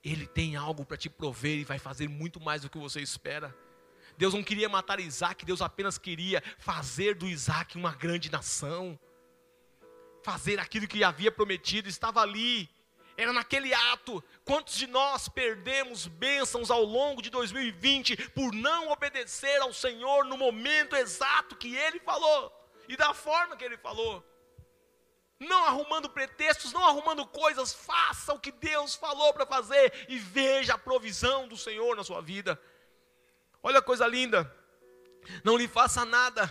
Ele 0.04 0.24
tem 0.24 0.54
algo 0.54 0.86
para 0.86 0.96
te 0.96 1.10
prover 1.10 1.58
e 1.58 1.64
vai 1.64 1.80
fazer 1.80 2.08
muito 2.08 2.40
mais 2.40 2.62
do 2.62 2.70
que 2.70 2.78
você 2.78 3.00
espera. 3.00 3.52
Deus 4.16 4.34
não 4.34 4.44
queria 4.44 4.68
matar 4.68 5.00
Isaac, 5.00 5.44
Deus 5.44 5.60
apenas 5.60 5.98
queria 5.98 6.40
fazer 6.58 7.16
do 7.16 7.26
Isaac 7.26 7.76
uma 7.76 7.92
grande 7.92 8.30
nação. 8.30 8.96
Fazer 10.22 10.60
aquilo 10.60 10.86
que 10.86 11.02
havia 11.02 11.32
prometido, 11.32 11.88
estava 11.88 12.20
ali, 12.20 12.70
era 13.16 13.32
naquele 13.32 13.74
ato. 13.74 14.22
Quantos 14.44 14.76
de 14.76 14.86
nós 14.86 15.28
perdemos 15.28 16.06
bênçãos 16.06 16.70
ao 16.70 16.84
longo 16.84 17.20
de 17.20 17.30
2020 17.30 18.30
por 18.30 18.54
não 18.54 18.92
obedecer 18.92 19.60
ao 19.60 19.72
Senhor 19.72 20.24
no 20.24 20.36
momento 20.36 20.94
exato 20.94 21.56
que 21.56 21.74
Ele 21.74 21.98
falou 21.98 22.52
e 22.88 22.96
da 22.96 23.12
forma 23.12 23.56
que 23.56 23.64
Ele 23.64 23.76
falou? 23.76 24.24
Não 25.38 25.64
arrumando 25.64 26.08
pretextos, 26.10 26.72
não 26.72 26.84
arrumando 26.84 27.24
coisas, 27.26 27.72
faça 27.72 28.32
o 28.32 28.40
que 28.40 28.50
Deus 28.50 28.94
falou 28.94 29.32
para 29.32 29.46
fazer 29.46 30.06
e 30.08 30.18
veja 30.18 30.74
a 30.74 30.78
provisão 30.78 31.46
do 31.46 31.56
Senhor 31.56 31.96
na 31.96 32.02
sua 32.02 32.20
vida. 32.20 32.60
Olha 33.62 33.78
a 33.78 33.82
coisa 33.82 34.06
linda, 34.06 34.52
não 35.44 35.56
lhe 35.56 35.68
faça 35.68 36.04
nada, 36.04 36.48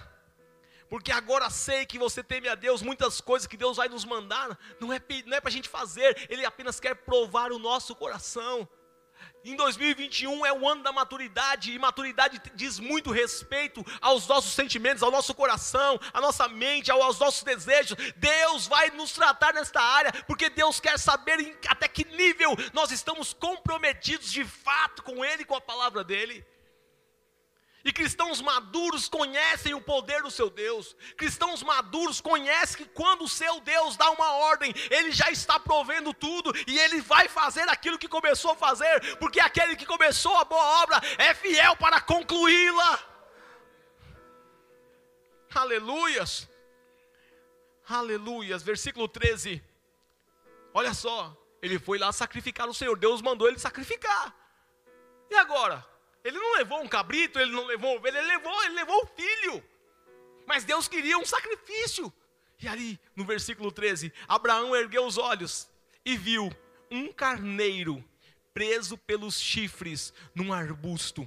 porque 0.89 1.11
agora 1.11 1.49
sei 1.49 1.85
que 1.85 1.99
você 1.99 2.23
teme 2.23 2.47
a 2.47 2.55
Deus, 2.55 2.81
muitas 2.81 3.19
coisas 3.19 3.47
que 3.47 3.57
Deus 3.57 3.77
vai 3.77 3.89
nos 3.89 4.05
mandar, 4.05 4.57
não 4.79 4.93
é, 4.93 5.01
não 5.25 5.35
é 5.35 5.41
para 5.41 5.49
a 5.49 5.51
gente 5.51 5.67
fazer, 5.67 6.27
Ele 6.29 6.45
apenas 6.45 6.79
quer 6.79 6.95
provar 6.95 7.51
o 7.51 7.59
nosso 7.59 7.93
coração. 7.95 8.67
Em 9.47 9.55
2021 9.55 10.45
é 10.45 10.51
o 10.51 10.67
ano 10.67 10.83
da 10.83 10.91
maturidade, 10.91 11.71
e 11.71 11.79
maturidade 11.79 12.41
diz 12.53 12.79
muito 12.79 13.11
respeito 13.11 13.81
aos 14.01 14.27
nossos 14.27 14.51
sentimentos, 14.51 15.01
ao 15.01 15.09
nosso 15.09 15.33
coração, 15.33 15.97
à 16.11 16.19
nossa 16.19 16.49
mente, 16.49 16.91
aos 16.91 17.17
nossos 17.17 17.43
desejos. 17.43 17.97
Deus 18.17 18.67
vai 18.67 18.89
nos 18.89 19.13
tratar 19.13 19.53
nesta 19.53 19.81
área, 19.81 20.11
porque 20.27 20.49
Deus 20.49 20.81
quer 20.81 20.99
saber 20.99 21.57
até 21.69 21.87
que 21.87 22.03
nível 22.17 22.57
nós 22.73 22.91
estamos 22.91 23.31
comprometidos 23.31 24.33
de 24.33 24.43
fato 24.43 25.01
com 25.01 25.23
Ele 25.23 25.45
com 25.45 25.55
a 25.55 25.61
palavra 25.61 26.03
dEle. 26.03 26.45
E 27.87 27.93
cristãos 27.93 28.41
maduros 28.41 29.07
conhecem 29.07 29.73
o 29.73 29.79
poder 29.79 30.21
do 30.21 30.29
seu 30.29 30.49
Deus. 30.49 30.93
Cristãos 31.15 31.63
maduros 31.63 32.19
conhecem 32.19 32.79
que 32.79 32.91
quando 32.91 33.23
o 33.23 33.29
seu 33.29 33.61
Deus 33.61 33.95
dá 33.95 34.11
uma 34.11 34.29
ordem, 34.33 34.73
ele 34.91 35.09
já 35.13 35.31
está 35.31 35.57
provendo 35.57 36.13
tudo 36.13 36.51
e 36.67 36.77
ele 36.77 36.99
vai 36.99 37.29
fazer 37.29 37.69
aquilo 37.69 37.97
que 37.97 38.09
começou 38.09 38.51
a 38.51 38.57
fazer, 38.57 39.17
porque 39.19 39.39
aquele 39.39 39.77
que 39.77 39.85
começou 39.85 40.35
a 40.35 40.43
boa 40.43 40.83
obra 40.83 40.99
é 41.17 41.33
fiel 41.33 41.77
para 41.77 42.01
concluí-la. 42.01 42.99
Aleluias. 45.55 46.45
Aleluias. 47.87 48.63
Versículo 48.63 49.07
13. 49.07 49.63
Olha 50.73 50.93
só, 50.93 51.33
ele 51.61 51.79
foi 51.79 51.97
lá 51.97 52.11
sacrificar 52.11 52.67
o 52.67 52.73
Senhor. 52.73 52.97
Deus 52.97 53.21
mandou 53.21 53.47
ele 53.47 53.59
sacrificar. 53.59 54.35
E 55.29 55.35
agora? 55.35 55.96
Ele 56.27 56.37
não 56.37 56.55
levou 56.55 56.81
um 56.81 56.89
cabrito, 56.89 57.39
ele 57.39 57.53
não 57.53 57.65
levou 57.65 57.95
ovelha, 57.95 58.17
ele 58.17 58.27
levou, 58.27 58.63
ele 58.65 58.75
levou 58.75 59.01
o 59.01 59.07
filho. 59.07 59.63
Mas 60.45 60.65
Deus 60.65 60.85
queria 60.85 61.17
um 61.17 61.25
sacrifício. 61.25 62.11
E 62.61 62.67
ali, 62.67 62.99
no 63.15 63.23
versículo 63.23 63.71
13, 63.71 64.11
Abraão 64.27 64.75
ergueu 64.75 65.05
os 65.05 65.17
olhos 65.17 65.69
e 66.03 66.17
viu 66.17 66.51
um 66.91 67.13
carneiro 67.13 68.03
preso 68.53 68.97
pelos 68.97 69.39
chifres 69.39 70.13
num 70.35 70.51
arbusto. 70.51 71.25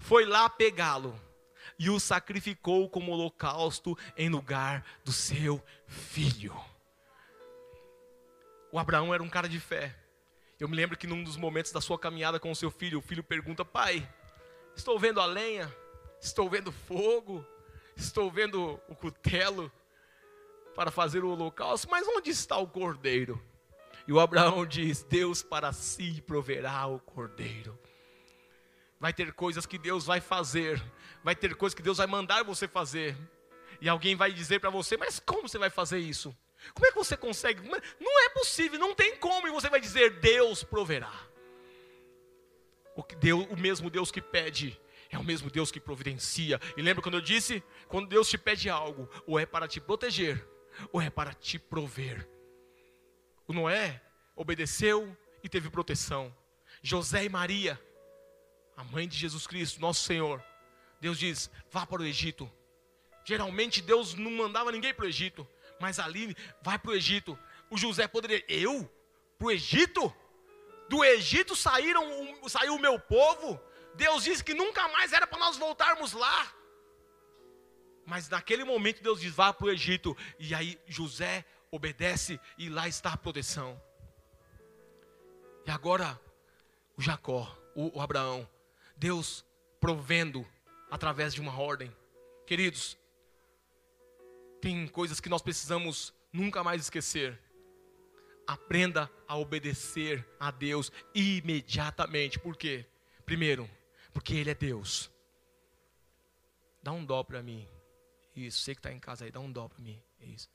Foi 0.00 0.26
lá 0.26 0.50
pegá-lo 0.50 1.16
e 1.78 1.88
o 1.88 2.00
sacrificou 2.00 2.90
como 2.90 3.12
holocausto 3.12 3.96
em 4.16 4.28
lugar 4.28 4.84
do 5.04 5.12
seu 5.12 5.64
filho. 5.86 6.58
O 8.72 8.78
Abraão 8.78 9.14
era 9.14 9.22
um 9.22 9.30
cara 9.30 9.48
de 9.48 9.60
fé. 9.60 9.96
Eu 10.60 10.68
me 10.68 10.76
lembro 10.76 10.94
que 10.94 11.06
num 11.06 11.24
dos 11.24 11.38
momentos 11.38 11.72
da 11.72 11.80
sua 11.80 11.98
caminhada 11.98 12.38
com 12.38 12.50
o 12.50 12.54
seu 12.54 12.70
filho, 12.70 12.98
o 12.98 13.02
filho 13.02 13.24
pergunta: 13.24 13.64
Pai, 13.64 14.06
estou 14.76 14.98
vendo 14.98 15.18
a 15.18 15.24
lenha, 15.24 15.74
estou 16.20 16.50
vendo 16.50 16.70
fogo, 16.70 17.42
estou 17.96 18.30
vendo 18.30 18.78
o 18.86 18.94
cutelo 18.94 19.72
para 20.74 20.90
fazer 20.90 21.24
o 21.24 21.30
holocausto, 21.30 21.88
mas 21.90 22.06
onde 22.06 22.28
está 22.28 22.58
o 22.58 22.68
cordeiro? 22.68 23.42
E 24.06 24.12
o 24.12 24.20
Abraão 24.20 24.66
diz: 24.66 25.02
Deus 25.02 25.42
para 25.42 25.72
si 25.72 26.20
proverá 26.20 26.86
o 26.86 27.00
cordeiro. 27.00 27.78
Vai 29.00 29.14
ter 29.14 29.32
coisas 29.32 29.64
que 29.64 29.78
Deus 29.78 30.04
vai 30.04 30.20
fazer, 30.20 30.82
vai 31.24 31.34
ter 31.34 31.54
coisas 31.54 31.74
que 31.74 31.82
Deus 31.82 31.96
vai 31.96 32.06
mandar 32.06 32.44
você 32.44 32.68
fazer, 32.68 33.16
e 33.80 33.88
alguém 33.88 34.14
vai 34.14 34.30
dizer 34.30 34.60
para 34.60 34.68
você: 34.68 34.98
Mas 34.98 35.18
como 35.18 35.48
você 35.48 35.56
vai 35.56 35.70
fazer 35.70 36.00
isso? 36.00 36.36
Como 36.74 36.86
é 36.86 36.90
que 36.90 36.96
você 36.96 37.16
consegue? 37.16 37.62
Não 38.00 38.26
é 38.26 38.28
possível, 38.30 38.78
não 38.78 38.94
tem 38.94 39.16
como, 39.16 39.48
e 39.48 39.50
você 39.50 39.68
vai 39.68 39.80
dizer: 39.80 40.20
Deus 40.20 40.62
proverá. 40.62 41.12
O, 42.94 43.02
que 43.02 43.16
Deus, 43.16 43.46
o 43.50 43.56
mesmo 43.56 43.88
Deus 43.88 44.10
que 44.10 44.20
pede, 44.20 44.78
é 45.10 45.18
o 45.18 45.24
mesmo 45.24 45.50
Deus 45.50 45.70
que 45.70 45.80
providencia. 45.80 46.60
E 46.76 46.82
lembra 46.82 47.02
quando 47.02 47.16
eu 47.16 47.20
disse? 47.20 47.62
Quando 47.88 48.08
Deus 48.08 48.28
te 48.28 48.38
pede 48.38 48.68
algo, 48.68 49.08
ou 49.26 49.38
é 49.38 49.46
para 49.46 49.66
te 49.66 49.80
proteger, 49.80 50.46
ou 50.92 51.00
é 51.00 51.10
para 51.10 51.32
te 51.32 51.58
prover. 51.58 52.28
O 53.46 53.52
Noé 53.52 54.02
obedeceu 54.36 55.16
e 55.42 55.48
teve 55.48 55.70
proteção. 55.70 56.34
José 56.82 57.24
e 57.24 57.28
Maria, 57.28 57.80
a 58.76 58.84
mãe 58.84 59.08
de 59.08 59.16
Jesus 59.16 59.46
Cristo, 59.46 59.80
nosso 59.80 60.04
Senhor, 60.04 60.42
Deus 61.00 61.18
diz: 61.18 61.50
vá 61.70 61.86
para 61.86 62.02
o 62.02 62.06
Egito. 62.06 62.50
Geralmente 63.24 63.82
Deus 63.82 64.14
não 64.14 64.30
mandava 64.30 64.72
ninguém 64.72 64.94
para 64.94 65.04
o 65.04 65.08
Egito, 65.08 65.46
mas 65.80 65.98
Aline 65.98 66.36
vai 66.62 66.78
para 66.78 66.90
o 66.90 66.94
Egito. 66.94 67.36
O 67.70 67.78
José 67.78 68.06
poderia, 68.06 68.44
eu? 68.46 68.88
Para 69.38 69.46
o 69.46 69.50
Egito? 69.50 70.14
Do 70.88 71.02
Egito 71.02 71.56
saíram, 71.56 72.04
saiu 72.48 72.74
o 72.74 72.78
meu 72.78 73.00
povo. 73.00 73.58
Deus 73.94 74.24
disse 74.24 74.44
que 74.44 74.52
nunca 74.52 74.86
mais 74.88 75.12
era 75.12 75.26
para 75.26 75.38
nós 75.38 75.56
voltarmos 75.56 76.12
lá. 76.12 76.52
Mas 78.04 78.28
naquele 78.28 78.64
momento 78.64 79.02
Deus 79.02 79.20
diz: 79.20 79.32
vá 79.32 79.52
para 79.52 79.66
o 79.66 79.70
Egito. 79.70 80.16
E 80.38 80.54
aí 80.54 80.78
José 80.86 81.44
obedece 81.70 82.38
e 82.58 82.68
lá 82.68 82.86
está 82.86 83.12
a 83.12 83.16
proteção. 83.16 83.80
E 85.66 85.70
agora 85.70 86.20
o 86.96 87.00
Jacó, 87.00 87.56
o, 87.74 87.98
o 87.98 88.00
Abraão, 88.02 88.46
Deus 88.96 89.44
provendo 89.80 90.46
através 90.90 91.32
de 91.32 91.40
uma 91.40 91.58
ordem. 91.58 91.94
Queridos, 92.46 92.98
tem 94.60 94.86
coisas 94.86 95.20
que 95.20 95.28
nós 95.28 95.42
precisamos 95.42 96.14
nunca 96.32 96.62
mais 96.62 96.82
esquecer. 96.82 97.40
Aprenda 98.46 99.10
a 99.26 99.36
obedecer 99.36 100.26
a 100.38 100.50
Deus 100.50 100.90
imediatamente. 101.14 102.38
Por 102.38 102.56
quê? 102.56 102.86
Primeiro, 103.24 103.68
porque 104.12 104.34
Ele 104.34 104.50
é 104.50 104.54
Deus. 104.54 105.10
Dá 106.82 106.92
um 106.92 107.04
dó 107.04 107.22
para 107.22 107.42
mim. 107.42 107.66
Isso, 108.34 108.60
você 108.60 108.74
que 108.74 108.78
está 108.78 108.92
em 108.92 108.98
casa 108.98 109.24
aí, 109.24 109.30
dá 109.30 109.40
um 109.40 109.50
dó 109.50 109.68
para 109.68 109.78
mim. 109.78 110.00
Isso. 110.20 110.48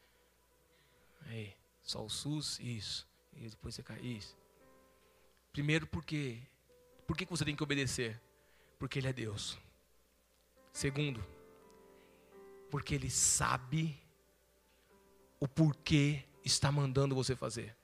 Aí, 1.27 1.53
só 1.81 2.03
o 2.03 2.09
SUS, 2.09 2.59
isso. 2.59 3.07
E 3.33 3.47
depois 3.47 3.75
você 3.75 3.83
cai. 3.83 3.99
Isso. 3.99 4.35
Primeiro, 5.51 5.87
porque. 5.87 6.41
Por 7.07 7.15
que 7.15 7.25
você 7.25 7.45
tem 7.45 7.55
que 7.55 7.63
obedecer? 7.63 8.19
Porque 8.79 8.99
Ele 8.99 9.07
é 9.07 9.13
Deus. 9.13 9.57
Segundo, 10.73 11.23
porque 12.69 12.95
Ele 12.95 13.09
sabe 13.09 13.97
o 15.39 15.47
porquê 15.47 16.23
está 16.43 16.71
mandando 16.71 17.15
você 17.15 17.35
fazer. 17.35 17.75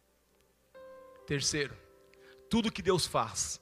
Terceiro, 1.25 1.75
tudo 2.49 2.71
que 2.71 2.81
Deus 2.81 3.05
faz 3.05 3.61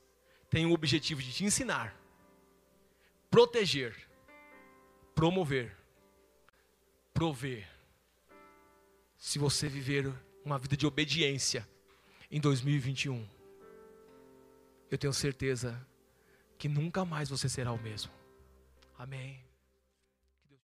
tem 0.50 0.66
o 0.66 0.74
objetivo 0.74 1.22
de 1.22 1.32
te 1.32 1.46
ensinar, 1.46 1.96
proteger, 3.30 3.96
promover, 5.14 5.76
prover. 7.14 7.70
Se 9.18 9.38
você 9.38 9.68
viver 9.68 10.12
uma 10.44 10.58
vida 10.58 10.76
de 10.76 10.88
obediência 10.88 11.68
em 12.32 12.40
2021, 12.40 13.28
eu 14.90 14.98
tenho 14.98 15.14
certeza 15.14 15.86
que 16.58 16.68
nunca 16.68 17.06
mais 17.06 17.30
você 17.30 17.48
será 17.48 17.72
o 17.72 17.82
mesmo. 17.82 18.12
Amém. 18.98 19.49